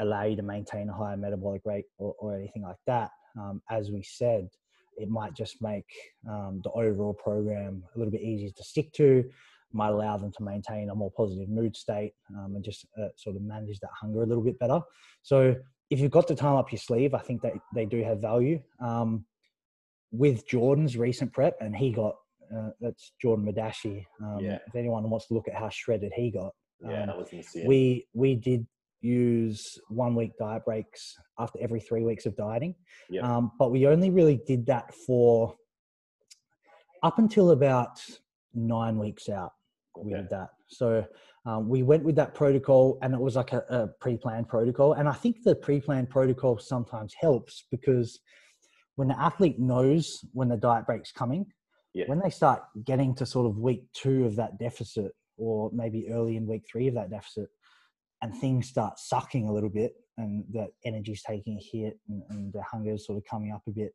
[0.00, 3.92] allow you to maintain a higher metabolic rate or, or anything like that, um, as
[3.92, 4.48] we said,
[4.96, 5.86] it might just make
[6.28, 9.24] um, the overall program a little bit easier to stick to
[9.72, 13.36] might allow them to maintain a more positive mood state um, and just uh, sort
[13.36, 14.80] of manage that hunger a little bit better.
[15.22, 15.54] So
[15.90, 18.60] if you've got the time up your sleeve, I think that they do have value.
[18.80, 19.24] Um,
[20.12, 22.16] with Jordan's recent prep, and he got
[22.54, 24.04] uh, that's Jordan Madashi.
[24.22, 24.58] Um, yeah.
[24.66, 27.66] If anyone wants to look at how shredded he got, yeah, that um.
[27.66, 28.66] We we did
[29.00, 32.74] use one week diet breaks after every three weeks of dieting,
[33.08, 33.22] yeah.
[33.22, 35.54] um, but we only really did that for
[37.02, 38.00] up until about
[38.54, 39.52] nine weeks out.
[39.98, 40.06] Okay.
[40.06, 40.50] We did that.
[40.68, 41.04] So
[41.46, 45.08] um, we went with that protocol and it was like a, a pre-planned protocol and
[45.08, 48.20] i think the pre-planned protocol sometimes helps because
[48.96, 51.46] when the athlete knows when the diet break's coming
[51.94, 52.04] yeah.
[52.06, 56.36] when they start getting to sort of week two of that deficit or maybe early
[56.36, 57.48] in week three of that deficit
[58.22, 62.52] and things start sucking a little bit and the energy's taking a hit and, and
[62.52, 63.92] the hunger is sort of coming up a bit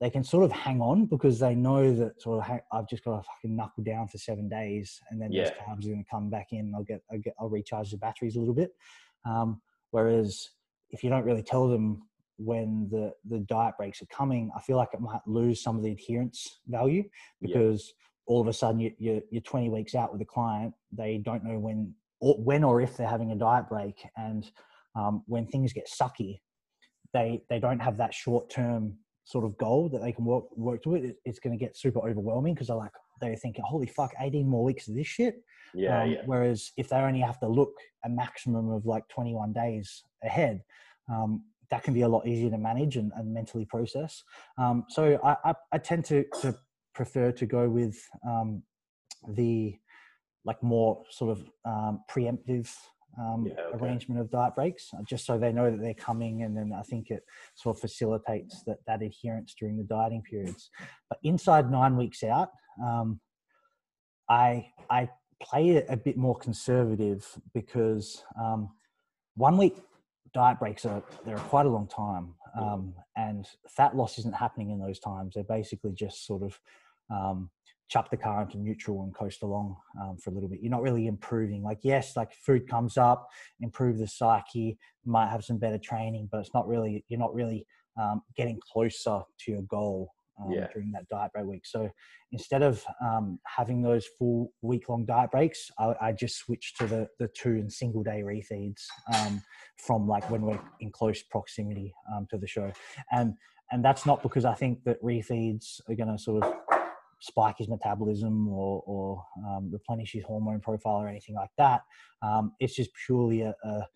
[0.00, 3.16] they can sort of hang on because they know that sort of I've just got
[3.16, 5.44] to fucking knuckle down for seven days, and then yeah.
[5.44, 6.72] those carbs are going to come back in.
[6.76, 8.72] I'll get, I'll get, I'll recharge the batteries a little bit.
[9.24, 9.60] Um,
[9.92, 10.50] whereas
[10.90, 12.02] if you don't really tell them
[12.38, 15.82] when the the diet breaks are coming, I feel like it might lose some of
[15.82, 17.04] the adherence value
[17.40, 18.34] because yeah.
[18.34, 21.42] all of a sudden you, you're you're 20 weeks out with a client, they don't
[21.42, 24.50] know when or when or if they're having a diet break, and
[24.94, 26.40] um, when things get sucky,
[27.12, 30.82] they they don't have that short term sort of goal that they can work work
[30.84, 34.12] to it, it's going to get super overwhelming because they're like they're thinking, holy fuck,
[34.20, 35.42] 18 more weeks of this shit.
[35.74, 36.22] Yeah, um, yeah.
[36.26, 37.72] Whereas if they only have to look
[38.04, 40.62] a maximum of like 21 days ahead,
[41.10, 44.22] um, that can be a lot easier to manage and, and mentally process.
[44.58, 46.54] Um, so I, I, I, tend to, to
[46.94, 48.62] prefer to go with um,
[49.28, 49.76] the
[50.46, 52.72] like more sort of um, preemptive
[53.18, 53.84] um, yeah, okay.
[53.84, 56.82] arrangement of diet breaks, uh, just so they know that they're coming, and then I
[56.82, 57.22] think it
[57.54, 60.70] sort of facilitates that that adherence during the dieting periods.
[61.08, 62.50] But inside nine weeks out,
[62.82, 63.20] um,
[64.28, 65.08] I I
[65.42, 68.70] play it a bit more conservative because um,
[69.34, 69.76] one week
[70.34, 74.78] diet breaks are they're quite a long time, um, and fat loss isn't happening in
[74.78, 75.34] those times.
[75.34, 76.60] They're basically just sort of
[77.10, 77.50] um,
[77.88, 80.60] chuck the car into neutral and coast along um, for a little bit.
[80.60, 81.62] You're not really improving.
[81.62, 83.28] Like, yes, like food comes up,
[83.60, 87.66] improve the psyche, might have some better training, but it's not really, you're not really
[88.00, 90.66] um, getting closer to your goal um, yeah.
[90.72, 91.66] during that diet break week.
[91.66, 91.90] So
[92.32, 96.86] instead of um, having those full week long diet breaks, I, I, just switch to
[96.86, 98.82] the, the two and single day refeeds
[99.14, 99.42] um,
[99.78, 102.70] from like when we're in close proximity um, to the show.
[103.12, 103.34] And,
[103.72, 106.52] and that's not because I think that refeeds are going to sort of
[107.20, 111.82] spike his metabolism or, or um, replenish his hormone profile or anything like that.
[112.22, 113.86] Um, it's just purely a, a,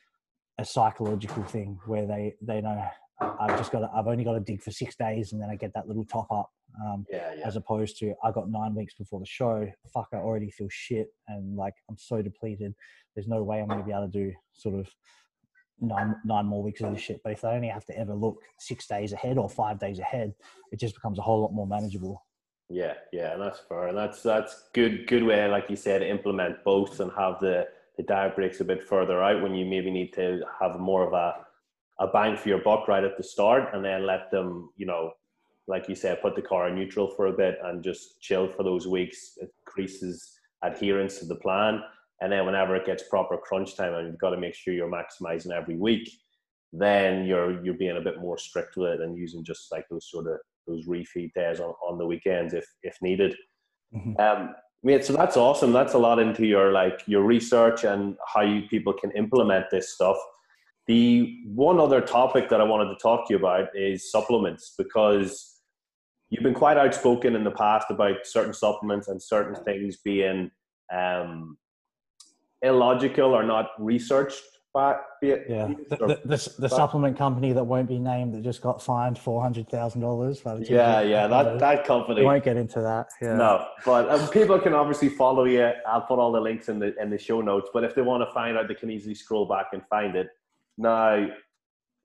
[0.59, 2.83] a, psychological thing where they, they know
[3.21, 5.57] I've just got to, I've only got to dig for six days and then I
[5.57, 6.51] get that little top up.
[6.85, 7.47] Um, yeah, yeah.
[7.47, 9.67] As opposed to I got nine weeks before the show.
[9.93, 12.75] Fuck, I already feel shit and like I'm so depleted.
[13.15, 14.89] There's no way I'm going to be able to do sort of
[15.81, 17.21] nine nine more weeks of this shit.
[17.25, 20.33] But if they only have to ever look six days ahead or five days ahead,
[20.73, 22.23] it just becomes a whole lot more manageable.
[22.73, 26.63] Yeah, yeah, and that's fair, and that's that's good good way, like you said, implement
[26.65, 30.13] both and have the the diet breaks a bit further out when you maybe need
[30.13, 31.35] to have more of a
[31.99, 35.13] a bang for your buck right at the start, and then let them, you know,
[35.67, 38.63] like you said, put the car in neutral for a bit and just chill for
[38.63, 39.37] those weeks.
[39.39, 41.83] It increases adherence to the plan,
[42.21, 44.89] and then whenever it gets proper crunch time, and you've got to make sure you're
[44.89, 46.09] maximizing every week,
[46.73, 50.09] then you're you're being a bit more strict with it and using just like those
[50.09, 53.35] sort of those refeed days on, on the weekends if if needed.
[53.95, 54.21] Mm-hmm.
[54.21, 55.73] Um, mate, so that's awesome.
[55.73, 59.95] That's a lot into your like your research and how you people can implement this
[59.95, 60.17] stuff.
[60.87, 65.61] The one other topic that I wanted to talk to you about is supplements because
[66.31, 70.51] you've been quite outspoken in the past about certain supplements and certain things being
[70.93, 71.59] um,
[72.63, 75.37] illogical or not researched but yeah,
[75.89, 79.43] the, the, the, the supplement company that won't be named that just got fined four
[79.43, 80.43] hundred thousand dollars.
[80.61, 82.21] Yeah, yeah, that that company.
[82.21, 83.09] We won't get into that.
[83.21, 83.35] Yeah.
[83.35, 85.71] No, but um, people can obviously follow you.
[85.87, 87.69] I'll put all the links in the in the show notes.
[87.73, 90.29] But if they want to find out, they can easily scroll back and find it.
[90.79, 91.27] Now,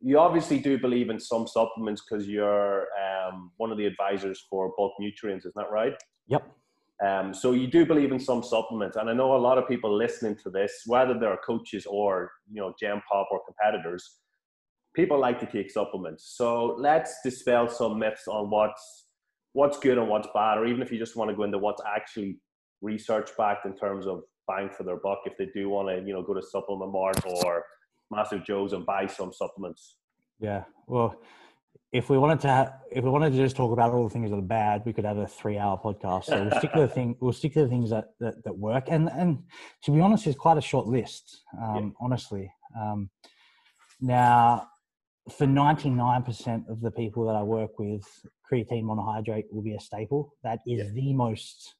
[0.01, 4.73] you obviously do believe in some supplements because you're um, one of the advisors for
[4.75, 5.93] bulk nutrients, isn't that right?
[6.27, 6.47] Yep.
[7.03, 9.95] Um, so you do believe in some supplements, and I know a lot of people
[9.95, 14.19] listening to this, whether they're coaches or you know Gen Pop or competitors,
[14.95, 16.35] people like to take supplements.
[16.37, 19.07] So let's dispel some myths on what's
[19.51, 21.81] what's good and what's bad, or even if you just want to go into what's
[21.85, 22.39] actually
[22.81, 26.13] research backed in terms of bang for their buck, if they do want to you
[26.13, 27.65] know go to Supplement Mart or
[28.09, 29.97] Massive Joe's and buy some supplements.
[30.39, 31.19] Yeah, well,
[31.95, 34.29] if we wanted to, have, if we wanted to just talk about all the things
[34.29, 36.25] that are bad, we could have a three-hour podcast.
[36.25, 37.15] So we'll stick to the thing.
[37.21, 38.85] We'll stick to the things that, that, that work.
[38.89, 39.43] And and
[39.83, 41.43] to be honest, it's quite a short list.
[41.57, 42.05] Um, yeah.
[42.05, 43.09] Honestly, um,
[44.01, 44.67] now
[45.37, 48.03] for ninety-nine percent of the people that I work with,
[48.51, 50.33] creatine monohydrate will be a staple.
[50.43, 50.91] That is yeah.
[50.93, 51.75] the most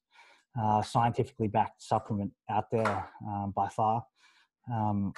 [0.57, 4.05] uh, scientifically backed supplement out there um, by far.
[4.73, 5.11] Um,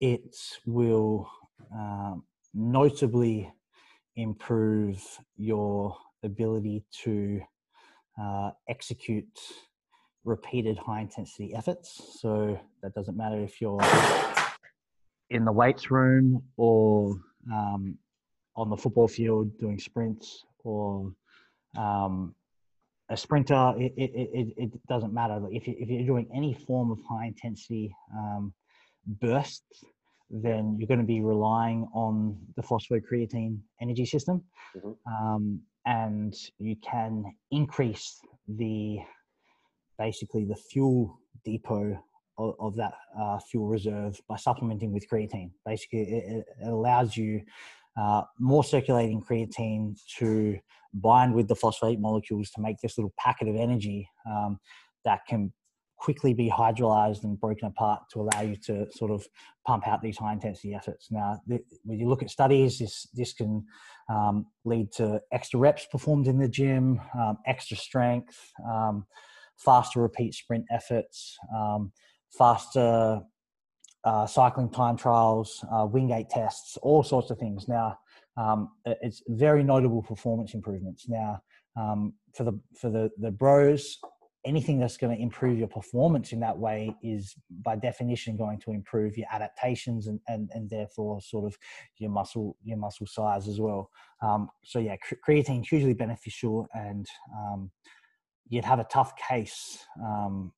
[0.00, 0.34] it
[0.66, 1.30] will
[1.72, 3.52] um, notably
[4.16, 5.02] improve
[5.36, 7.40] your ability to
[8.20, 9.38] uh, execute
[10.24, 12.18] repeated high intensity efforts.
[12.20, 13.80] So that doesn't matter if you're
[15.30, 17.16] in the weights room or
[17.52, 17.98] um,
[18.54, 21.12] on the football field doing sprints or
[21.76, 22.34] um,
[23.08, 25.40] a sprinter, it, it, it, it, doesn't matter.
[25.50, 28.52] If, you, if you're doing any form of high intensity um,
[29.06, 29.84] bursts,
[30.32, 34.42] then you're going to be relying on the phosphocreatine energy system.
[34.76, 35.14] Mm-hmm.
[35.14, 38.18] Um, and you can increase
[38.48, 38.98] the
[39.98, 42.02] basically the fuel depot
[42.38, 45.50] of, of that uh, fuel reserve by supplementing with creatine.
[45.66, 47.42] Basically, it, it allows you
[48.00, 50.58] uh, more circulating creatine to
[50.94, 54.58] bind with the phosphate molecules to make this little packet of energy um,
[55.04, 55.52] that can
[56.02, 59.24] quickly be hydrolyzed and broken apart to allow you to sort of
[59.64, 61.12] pump out these high intensity efforts.
[61.12, 63.64] Now, when you look at studies, this this can
[64.08, 68.36] um, lead to extra reps performed in the gym, um, extra strength,
[68.68, 69.06] um,
[69.56, 71.92] faster repeat sprint efforts, um,
[72.36, 73.20] faster
[74.02, 77.68] uh, cycling time trials, uh, Wingate tests, all sorts of things.
[77.68, 77.96] Now,
[78.36, 81.08] um, it's very notable performance improvements.
[81.08, 81.42] Now,
[81.76, 83.98] um, for the for the the bros,
[84.44, 88.72] anything that's going to improve your performance in that way is by definition going to
[88.72, 91.56] improve your adaptations and, and, and therefore sort of
[91.98, 97.70] your muscle your muscle size as well um, so yeah creatine hugely beneficial and um,
[98.48, 100.52] you'd have a tough case um,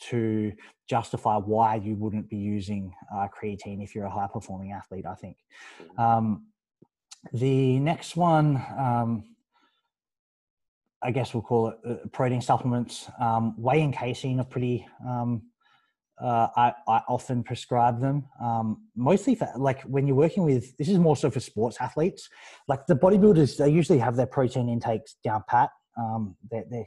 [0.00, 0.52] to
[0.88, 5.14] justify why you wouldn't be using uh, creatine if you're a high performing athlete i
[5.14, 5.36] think
[5.82, 6.00] mm-hmm.
[6.00, 6.46] um,
[7.34, 9.24] the next one um,
[11.02, 13.10] I guess we'll call it uh, protein supplements.
[13.18, 14.86] Um, whey and casein are pretty.
[15.06, 15.42] Um,
[16.20, 20.76] uh, I, I often prescribe them um, mostly for like when you're working with.
[20.76, 22.28] This is more so for sports athletes.
[22.68, 25.70] Like the bodybuilders, they usually have their protein intakes down pat.
[25.98, 26.84] Um, they're, they're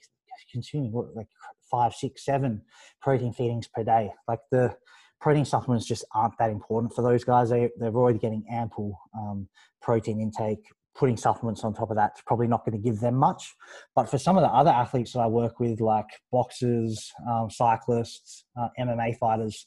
[0.51, 1.27] consuming what, like
[1.71, 2.61] five, six, seven
[3.01, 4.11] protein feedings per day.
[4.27, 4.75] Like the
[5.19, 7.49] protein supplements just aren't that important for those guys.
[7.49, 9.47] They, they're already getting ample um,
[9.81, 10.63] protein intake
[10.95, 13.53] putting supplements on top of that's probably not going to give them much.
[13.95, 18.45] But for some of the other athletes that I work with, like boxers, um, cyclists,
[18.59, 19.65] uh, MMA fighters,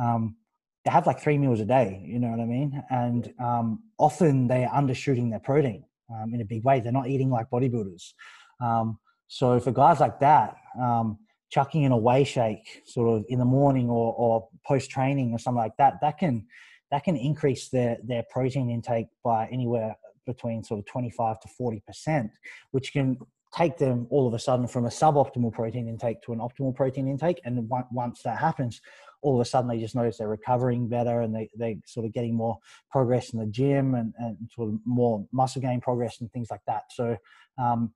[0.00, 0.36] um,
[0.84, 2.02] they have like three meals a day.
[2.06, 2.82] You know what I mean?
[2.90, 6.80] And um, often they are undershooting their protein um, in a big way.
[6.80, 8.12] They're not eating like bodybuilders.
[8.60, 11.18] Um, so for guys like that, um,
[11.50, 15.38] chucking in a whey shake sort of in the morning or, or post training or
[15.38, 16.46] something like that, that can
[16.90, 22.30] that can increase their their protein intake by anywhere between sort of 25 to 40%,
[22.70, 23.18] which can
[23.54, 27.08] take them all of a sudden from a suboptimal protein intake to an optimal protein
[27.08, 27.40] intake.
[27.44, 28.80] And once that happens,
[29.22, 32.12] all of a sudden they just notice they're recovering better and they, they sort of
[32.12, 32.58] getting more
[32.90, 36.62] progress in the gym and, and sort of more muscle gain progress and things like
[36.66, 36.84] that.
[36.90, 37.16] So
[37.58, 37.92] um,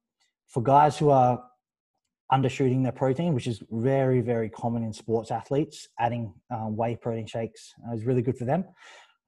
[0.49, 1.43] for guys who are
[2.33, 7.27] undershooting their protein, which is very, very common in sports athletes, adding um, whey protein
[7.27, 8.64] shakes is really good for them.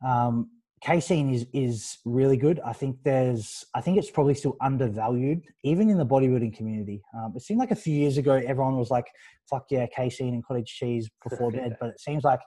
[0.04, 0.50] Um,
[0.86, 2.60] casein is is really good.
[2.64, 7.02] I think there's I think it's probably still undervalued even in the bodybuilding community.
[7.16, 9.06] Um, it seemed like a few years ago everyone was like,
[9.50, 12.40] "Fuck yeah, casein and cottage cheese before bed," but it seems like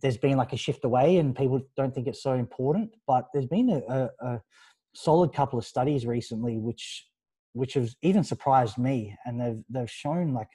[0.00, 2.90] there's been like a shift away and people don't think it's so important.
[3.06, 4.40] But there's been a, a, a
[4.94, 7.06] solid couple of studies recently which
[7.52, 10.52] which have even surprised me, and they've they've shown like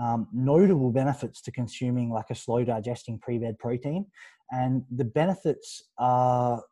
[0.00, 4.06] um, notable benefits to consuming like a slow digesting pre-bed protein.
[4.50, 6.62] And the benefits are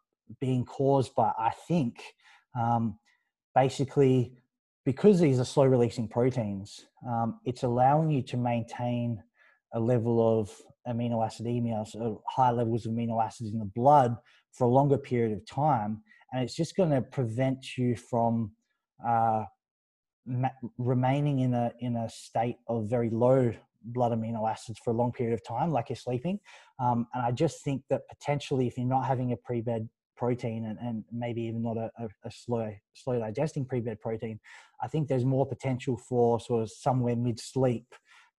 [0.41, 2.03] being caused by i think
[2.59, 2.99] um,
[3.55, 4.33] basically
[4.85, 9.23] because these are slow releasing proteins um, it's allowing you to maintain
[9.75, 10.51] a level of
[10.89, 14.17] amino acidemia, so high levels of amino acids in the blood
[14.53, 16.01] for a longer period of time,
[16.33, 18.53] and it's just going to prevent you from
[19.07, 19.45] uh,
[20.27, 20.49] ma-
[20.79, 23.53] remaining in a in a state of very low
[23.83, 26.41] blood amino acids for a long period of time, like you're sleeping.
[26.79, 30.79] Um, and I just think that potentially, if you're not having a pre-bed protein and,
[30.81, 34.41] and maybe even not a, a, a, slow slow digesting pre-bed protein,
[34.83, 37.87] I think there's more potential for sort of somewhere mid-sleep.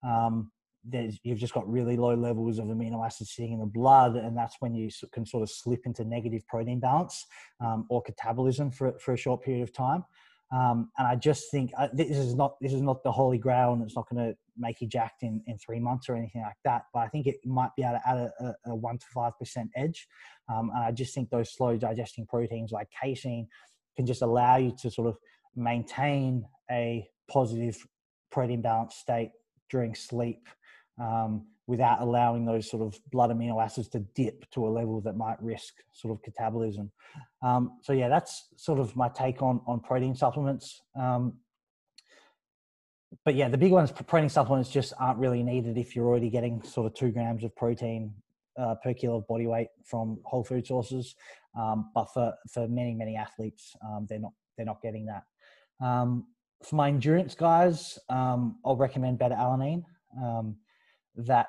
[0.05, 0.51] Um,
[0.89, 4.35] there's, you've just got really low levels of amino acids sitting in the blood, and
[4.37, 7.25] that's when you can sort of slip into negative protein balance
[7.63, 10.03] um, or catabolism for, for a short period of time.
[10.51, 13.73] Um, and I just think uh, this is not this is not the holy grail,
[13.73, 16.55] and it's not going to make you jacked in, in three months or anything like
[16.63, 16.83] that.
[16.93, 19.33] But I think it might be able to add a, a, a one to five
[19.37, 20.07] percent edge.
[20.49, 23.47] Um, and I just think those slow digesting proteins like casein
[23.97, 25.17] can just allow you to sort of
[25.55, 27.77] maintain a positive
[28.31, 29.31] protein balance state
[29.69, 30.47] during sleep
[30.99, 35.17] um, without allowing those sort of blood amino acids to dip to a level that
[35.17, 36.89] might risk sort of catabolism.
[37.43, 40.81] Um, so yeah, that's sort of my take on on protein supplements.
[40.99, 41.33] Um,
[43.23, 46.61] but yeah, the big ones, protein supplements, just aren't really needed if you're already getting
[46.63, 48.13] sort of two grams of protein
[48.57, 51.15] uh, per kilo of body weight from whole food sources.
[51.57, 55.23] Um, but for for many many athletes, um, they're not they're not getting that.
[55.85, 56.27] Um,
[56.63, 59.83] for my endurance guys, um, I'll recommend beta alanine.
[61.17, 61.47] That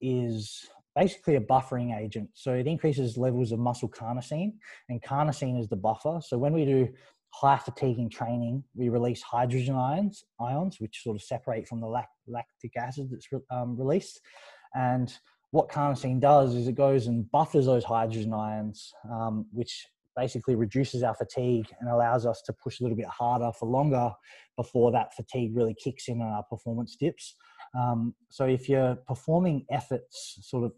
[0.00, 2.30] is basically a buffering agent.
[2.34, 4.54] So it increases levels of muscle carnosine,
[4.88, 6.20] and carnosine is the buffer.
[6.24, 6.88] So when we do
[7.30, 12.76] high fatiguing training, we release hydrogen ions, ions which sort of separate from the lactic
[12.76, 14.20] acid that's um, released.
[14.74, 15.12] And
[15.50, 21.02] what carnosine does is it goes and buffers those hydrogen ions, um, which basically reduces
[21.02, 24.10] our fatigue and allows us to push a little bit harder for longer
[24.56, 27.36] before that fatigue really kicks in and our performance dips.
[27.76, 30.72] Um, so if you're performing efforts sort of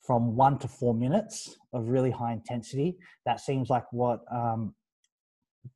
[0.00, 4.74] from one to four minutes of really high intensity, that seems like what um,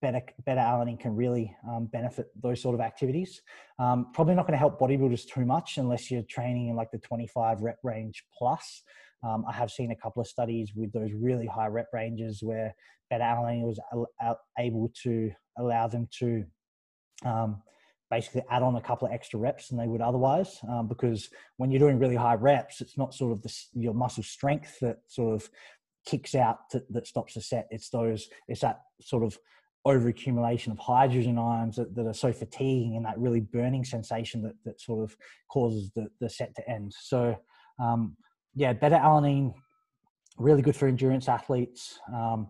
[0.01, 3.43] better beta alanine can really um, benefit those sort of activities.
[3.79, 6.99] Um, probably not going to help bodybuilders too much unless you're training in like the
[6.99, 8.83] 25 rep range plus.
[9.25, 12.75] Um, I have seen a couple of studies with those really high rep ranges where
[13.11, 13.79] beta alanine was
[14.59, 16.45] able to allow them to
[17.25, 17.63] um,
[18.13, 20.59] basically add on a couple of extra reps than they would otherwise.
[20.69, 24.23] Um, because when you're doing really high reps, it's not sort of the, your muscle
[24.23, 25.49] strength that sort of
[26.05, 27.69] kicks out to, that stops the set.
[27.71, 29.39] It's those, it's that sort of
[29.87, 34.43] over accumulation of hydrogen ions that, that are so fatiguing and that really burning sensation
[34.43, 35.17] that, that sort of
[35.49, 36.93] causes the, the set to end.
[36.95, 37.35] So,
[37.81, 38.15] um,
[38.55, 39.55] yeah, beta alanine,
[40.37, 42.49] really good for endurance athletes, um,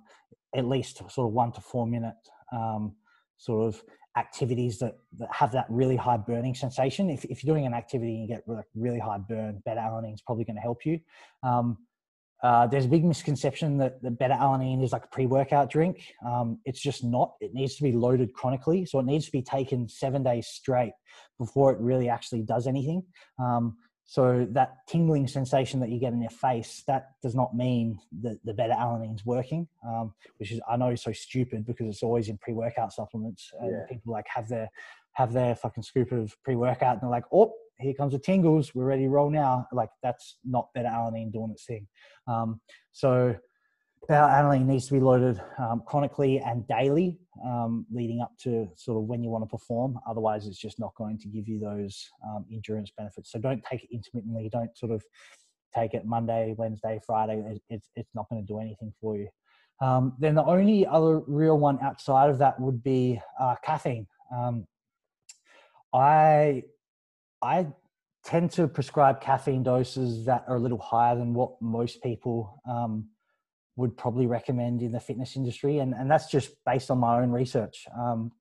[0.56, 2.14] at least sort of one to four minute
[2.52, 2.96] um,
[3.38, 3.80] sort of
[4.16, 7.10] activities that, that have that really high burning sensation.
[7.10, 8.44] If, if you're doing an activity and you get
[8.74, 11.00] really, high burn, beta alanine is probably going to help you.
[11.42, 11.78] Um,
[12.42, 16.02] uh, there's a big misconception that the beta alanine is like a pre-workout drink.
[16.26, 17.34] Um, it's just not.
[17.40, 20.92] It needs to be loaded chronically, so it needs to be taken seven days straight
[21.38, 23.04] before it really actually does anything.
[23.38, 23.76] Um,
[24.12, 28.44] so that tingling sensation that you get in your face, that does not mean that
[28.44, 32.02] the beta alanine is working, um, which is I know is so stupid because it's
[32.02, 33.86] always in pre-workout supplements, and yeah.
[33.88, 34.68] people like have their
[35.12, 38.84] have their fucking scoop of pre-workout and they're like, oh, here comes the tingles, we're
[38.84, 39.66] ready to roll now.
[39.72, 41.88] Like that's not beta alanine doing its thing.
[42.26, 42.60] Um,
[42.92, 43.34] so
[44.08, 48.98] beta alanine needs to be loaded um, chronically and daily um, leading up to sort
[48.98, 49.98] of when you want to perform.
[50.08, 53.30] Otherwise, it's just not going to give you those um, endurance benefits.
[53.30, 54.48] So don't take it intermittently.
[54.50, 55.02] Don't sort of
[55.74, 57.60] take it Monday, Wednesday, Friday.
[57.70, 59.28] It's, it's not going to do anything for you.
[59.80, 64.06] Um, then the only other real one outside of that would be uh, caffeine.
[64.34, 64.66] Um,
[65.92, 66.62] I
[67.42, 67.66] I
[68.24, 73.08] tend to prescribe caffeine doses that are a little higher than what most people um,
[73.76, 77.30] would probably recommend in the fitness industry, and and that's just based on my own
[77.30, 77.86] research.
[77.98, 78.32] Um,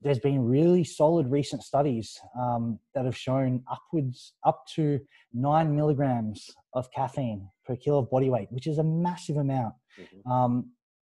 [0.00, 5.00] there's been really solid recent studies um, that have shown upwards up to
[5.32, 9.74] nine milligrams of caffeine per kilo of body weight, which is a massive amount.
[9.98, 10.30] Mm-hmm.
[10.30, 10.70] Um,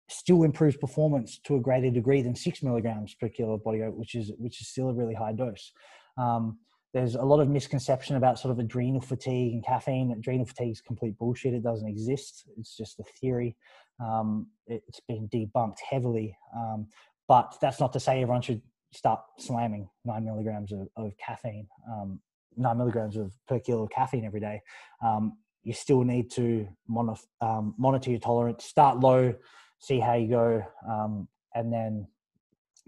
[0.08, 3.94] still improves performance to a greater degree than six milligrams per kilo of body weight,
[3.94, 5.72] which is which is still a really high dose.
[6.18, 6.58] Um,
[6.92, 10.12] there's a lot of misconception about sort of adrenal fatigue and caffeine.
[10.12, 11.54] Adrenal fatigue is complete bullshit.
[11.54, 12.44] It doesn't exist.
[12.58, 13.56] It's just a theory.
[13.98, 16.36] Um, it's been debunked heavily.
[16.54, 16.88] Um,
[17.28, 18.60] but that's not to say everyone should
[18.92, 22.20] start slamming nine milligrams of, of caffeine, um,
[22.56, 24.60] nine milligrams of per kilo of caffeine every day.
[25.02, 28.64] Um, you still need to monitor, um, monitor your tolerance.
[28.64, 29.34] Start low,
[29.78, 32.06] see how you go, um, and then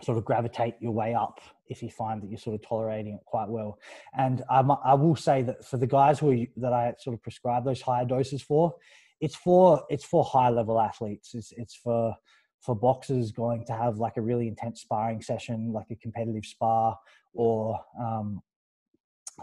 [0.03, 3.24] sort of gravitate your way up if you find that you're sort of tolerating it
[3.24, 3.78] quite well.
[4.16, 7.64] And um, I will say that for the guys who that I sort of prescribe
[7.64, 8.74] those higher doses for,
[9.20, 11.34] it's for it's for high level athletes.
[11.34, 12.14] It's it's for
[12.61, 16.99] for boxers going to have like a really intense sparring session, like a competitive spar,
[17.34, 18.42] or um,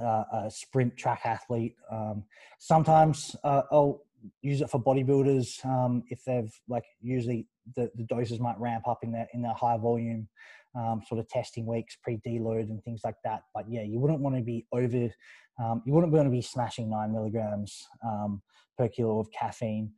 [0.01, 1.75] uh, a sprint track athlete.
[1.91, 2.23] Um,
[2.59, 4.03] sometimes uh, I'll
[4.41, 8.99] use it for bodybuilders um, if they've like usually the, the doses might ramp up
[9.03, 10.27] in their in their high volume
[10.75, 13.43] um, sort of testing weeks pre deload and things like that.
[13.53, 15.09] But yeah, you wouldn't want to be over.
[15.61, 18.41] Um, you wouldn't want to be smashing nine milligrams um,
[18.77, 19.91] per kilo of caffeine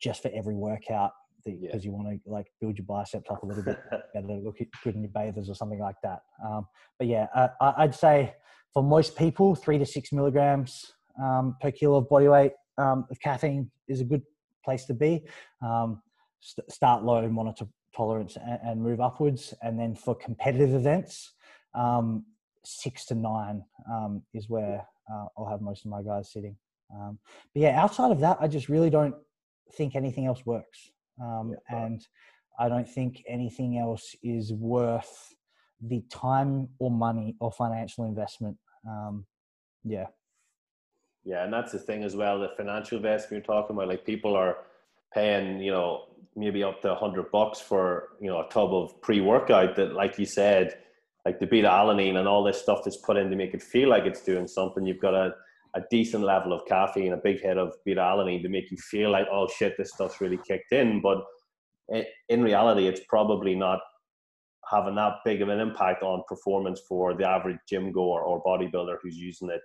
[0.00, 1.12] just for every workout
[1.44, 1.76] because yeah.
[1.82, 3.78] you want to like build your biceps up a little bit
[4.14, 6.20] better, look good in your bathers or something like that.
[6.44, 6.66] Um,
[6.98, 8.34] but yeah, uh, I'd say
[8.74, 10.92] for most people, three to six milligrams
[11.22, 14.22] um, per kilo of body weight um, of caffeine is a good
[14.64, 15.24] place to be.
[15.62, 16.02] Um,
[16.40, 19.54] st- start low, monitor tolerance, and, and, move upwards.
[19.62, 21.32] And then for competitive events,
[21.74, 22.24] um,
[22.64, 26.56] six to nine um, is where uh, I'll have most of my guys sitting.
[26.94, 27.18] Um,
[27.54, 29.14] but yeah, outside of that, I just really don't
[29.74, 30.90] think anything else works.
[31.22, 32.06] Um, yeah, and
[32.58, 35.34] I don't think anything else is worth
[35.80, 38.56] the time or money or financial investment.
[38.86, 39.26] Um,
[39.84, 40.06] yeah.
[41.24, 42.38] Yeah, and that's the thing as well.
[42.38, 44.58] The financial investment you're talking about, like people are
[45.12, 46.06] paying, you know,
[46.36, 50.18] maybe up to a hundred bucks for you know a tub of pre-workout that, like
[50.18, 50.78] you said,
[51.24, 53.88] like the beta alanine and all this stuff that's put in to make it feel
[53.88, 54.86] like it's doing something.
[54.86, 55.32] You've got a,
[55.74, 59.10] a decent level of caffeine, a big head of beta alanine to make you feel
[59.10, 61.00] like, oh shit, this stuff's really kicked in.
[61.00, 61.18] But
[62.28, 63.80] in reality, it's probably not
[64.70, 68.96] having that big of an impact on performance for the average gym goer or bodybuilder
[69.02, 69.60] who's using it.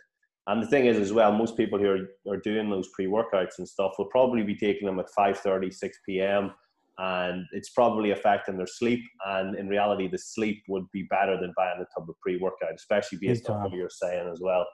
[0.48, 3.68] And the thing is, as well, most people who are, are doing those pre-workouts and
[3.68, 6.52] stuff will probably be taking them at 5.30, 6 p.m.
[6.98, 9.02] And it's probably affecting their sleep.
[9.26, 13.18] And in reality, the sleep would be better than buying a tub of pre-workout, especially
[13.20, 14.66] based on what you're saying as well.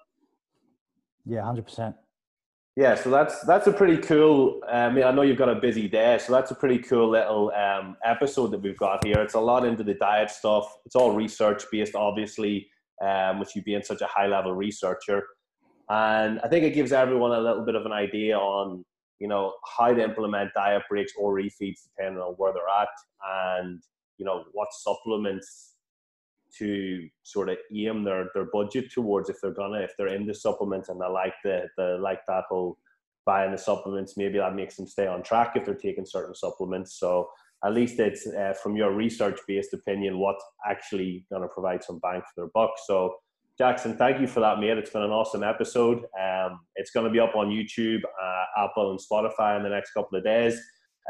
[1.25, 1.93] Yeah, 100%.
[2.77, 4.61] Yeah, so that's that's a pretty cool.
[4.71, 7.51] I mean, I know you've got a busy day, so that's a pretty cool little
[7.51, 9.21] um, episode that we've got here.
[9.21, 10.73] It's a lot into the diet stuff.
[10.85, 12.69] It's all research based, obviously,
[13.05, 15.21] um, with you being such a high level researcher,
[15.91, 18.85] and I think it gives everyone a little bit of an idea on
[19.19, 22.87] you know how to implement diet breaks or refeeds depending on where they're at,
[23.59, 23.83] and
[24.17, 25.75] you know what supplements
[26.57, 30.89] to sort of aim their, their budget towards if they're gonna if they're into supplements
[30.89, 32.77] and they like the, the like that whole
[33.25, 36.99] buying the supplements maybe that makes them stay on track if they're taking certain supplements.
[36.99, 37.29] So
[37.63, 41.99] at least it's uh, from your research based opinion what's actually going to provide some
[41.99, 42.71] bang for their buck.
[42.85, 43.15] So
[43.61, 47.11] jackson thank you for that mate it's been an awesome episode um, it's going to
[47.11, 50.59] be up on youtube uh, apple and spotify in the next couple of days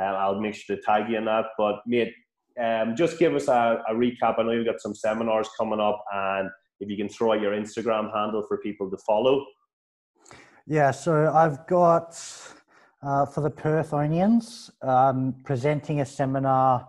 [0.02, 2.12] uh, i'll make sure to tag you in that but mate
[2.60, 4.38] um, just give us a, a, recap.
[4.38, 6.50] I know you've got some seminars coming up, and
[6.80, 9.46] if you can throw out your Instagram handle for people to follow.
[10.68, 12.22] Yeah, so I've got
[13.02, 16.88] uh, for the Perth Onions um, presenting a seminar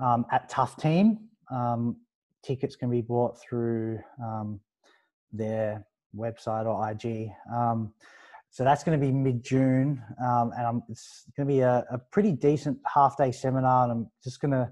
[0.00, 1.28] um, at Tough Team.
[1.50, 1.96] Um,
[2.42, 4.60] tickets can be bought through um,
[5.34, 7.30] their website or IG.
[7.52, 7.92] Um,
[8.50, 11.84] so that's going to be mid June, um, and I'm, it's going to be a,
[11.90, 13.82] a pretty decent half day seminar.
[13.82, 14.70] And I'm just going to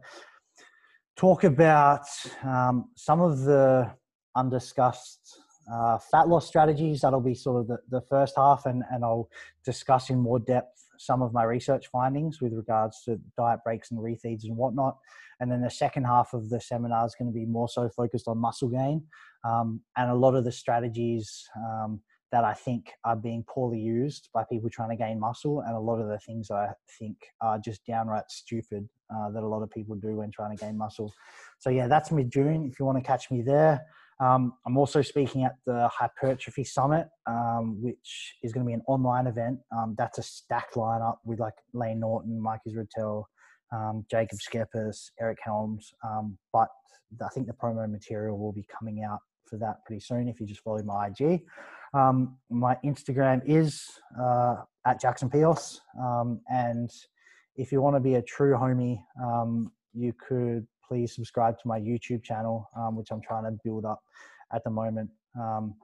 [1.16, 2.06] talk about
[2.44, 3.90] um, some of the
[4.36, 5.36] undiscussed
[5.72, 7.00] uh, fat loss strategies.
[7.00, 9.28] That'll be sort of the, the first half, and, and I'll
[9.64, 13.98] discuss in more depth some of my research findings with regards to diet breaks and
[13.98, 14.96] refeeds and whatnot.
[15.40, 18.28] And then the second half of the seminar is going to be more so focused
[18.28, 19.02] on muscle gain
[19.44, 21.48] um, and a lot of the strategies.
[21.56, 22.00] Um,
[22.32, 25.78] that I think are being poorly used by people trying to gain muscle, and a
[25.78, 26.68] lot of the things I
[26.98, 30.64] think are just downright stupid uh, that a lot of people do when trying to
[30.64, 31.12] gain muscle.
[31.58, 32.68] So yeah, that's mid June.
[32.72, 33.82] If you want to catch me there,
[34.18, 38.82] um, I'm also speaking at the Hypertrophy Summit, um, which is going to be an
[38.86, 39.58] online event.
[39.76, 43.24] Um, that's a stacked lineup with like Layne Norton, Mike Israetel,
[43.74, 45.92] um, Jacob Schepis, Eric Helms.
[46.02, 46.68] Um, but
[47.22, 50.46] I think the promo material will be coming out for that pretty soon if you
[50.46, 51.42] just follow my IG.
[51.94, 53.84] Um, my Instagram is
[54.20, 55.80] uh, at Jackson Peos.
[56.00, 56.90] Um, and
[57.56, 61.78] if you want to be a true homie, um, you could please subscribe to my
[61.78, 64.02] YouTube channel, um, which I'm trying to build up
[64.54, 65.10] at the moment.
[65.38, 65.74] Um,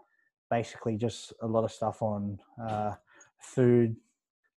[0.50, 2.92] basically, just a lot of stuff on uh,
[3.38, 3.96] food,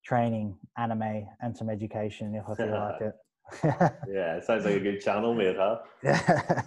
[0.05, 3.13] training, anime, and some education if I feel like it.
[3.63, 5.79] yeah, it sounds like a good channel, mate, huh?
[6.03, 6.63] Yeah,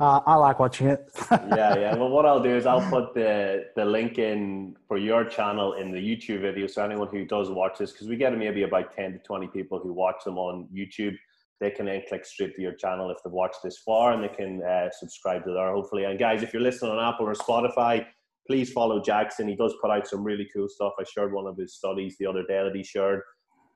[0.00, 1.10] uh, I like watching it.
[1.30, 1.94] yeah, yeah.
[1.96, 5.90] Well, what I'll do is I'll put the the link in for your channel in
[5.90, 9.12] the YouTube video, so anyone who does watch this, because we get maybe about ten
[9.12, 11.16] to twenty people who watch them on YouTube.
[11.60, 14.28] they can then click straight to your channel if they've watched this far and they
[14.28, 16.04] can uh, subscribe to there hopefully.
[16.04, 18.06] And guys, if you're listening on Apple or Spotify,
[18.46, 19.48] please follow Jackson.
[19.48, 20.92] He does put out some really cool stuff.
[20.98, 23.22] I shared one of his studies the other day that he shared.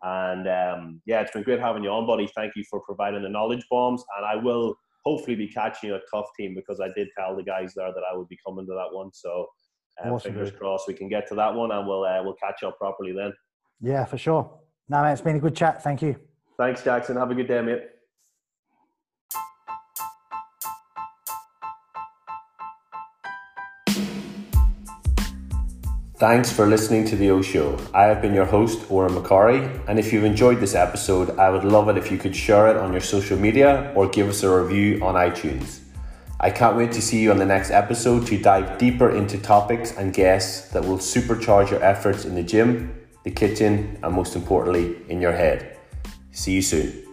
[0.03, 2.29] And um, yeah, it's been great having you on, buddy.
[2.35, 4.05] Thank you for providing the knowledge bombs.
[4.17, 4.75] And I will
[5.05, 8.17] hopefully be catching at Tough Team because I did tell the guys there that I
[8.17, 9.11] would be coming to that one.
[9.13, 9.47] So
[10.05, 10.59] uh, awesome, fingers dude.
[10.59, 13.33] crossed we can get to that one and we'll uh, we'll catch up properly then.
[13.81, 14.59] Yeah, for sure.
[14.89, 15.83] No, man, it's been a good chat.
[15.83, 16.17] Thank you.
[16.59, 17.17] Thanks, Jackson.
[17.17, 17.83] Have a good day, mate.
[26.23, 27.77] Thanks for listening to the O Show.
[27.93, 29.59] I have been your host, Oran McCorry,
[29.89, 32.77] and if you've enjoyed this episode, I would love it if you could share it
[32.77, 35.81] on your social media or give us a review on iTunes.
[36.39, 39.97] I can't wait to see you on the next episode to dive deeper into topics
[39.97, 42.95] and guests that will supercharge your efforts in the gym,
[43.25, 45.77] the kitchen, and most importantly, in your head.
[46.31, 47.12] See you soon.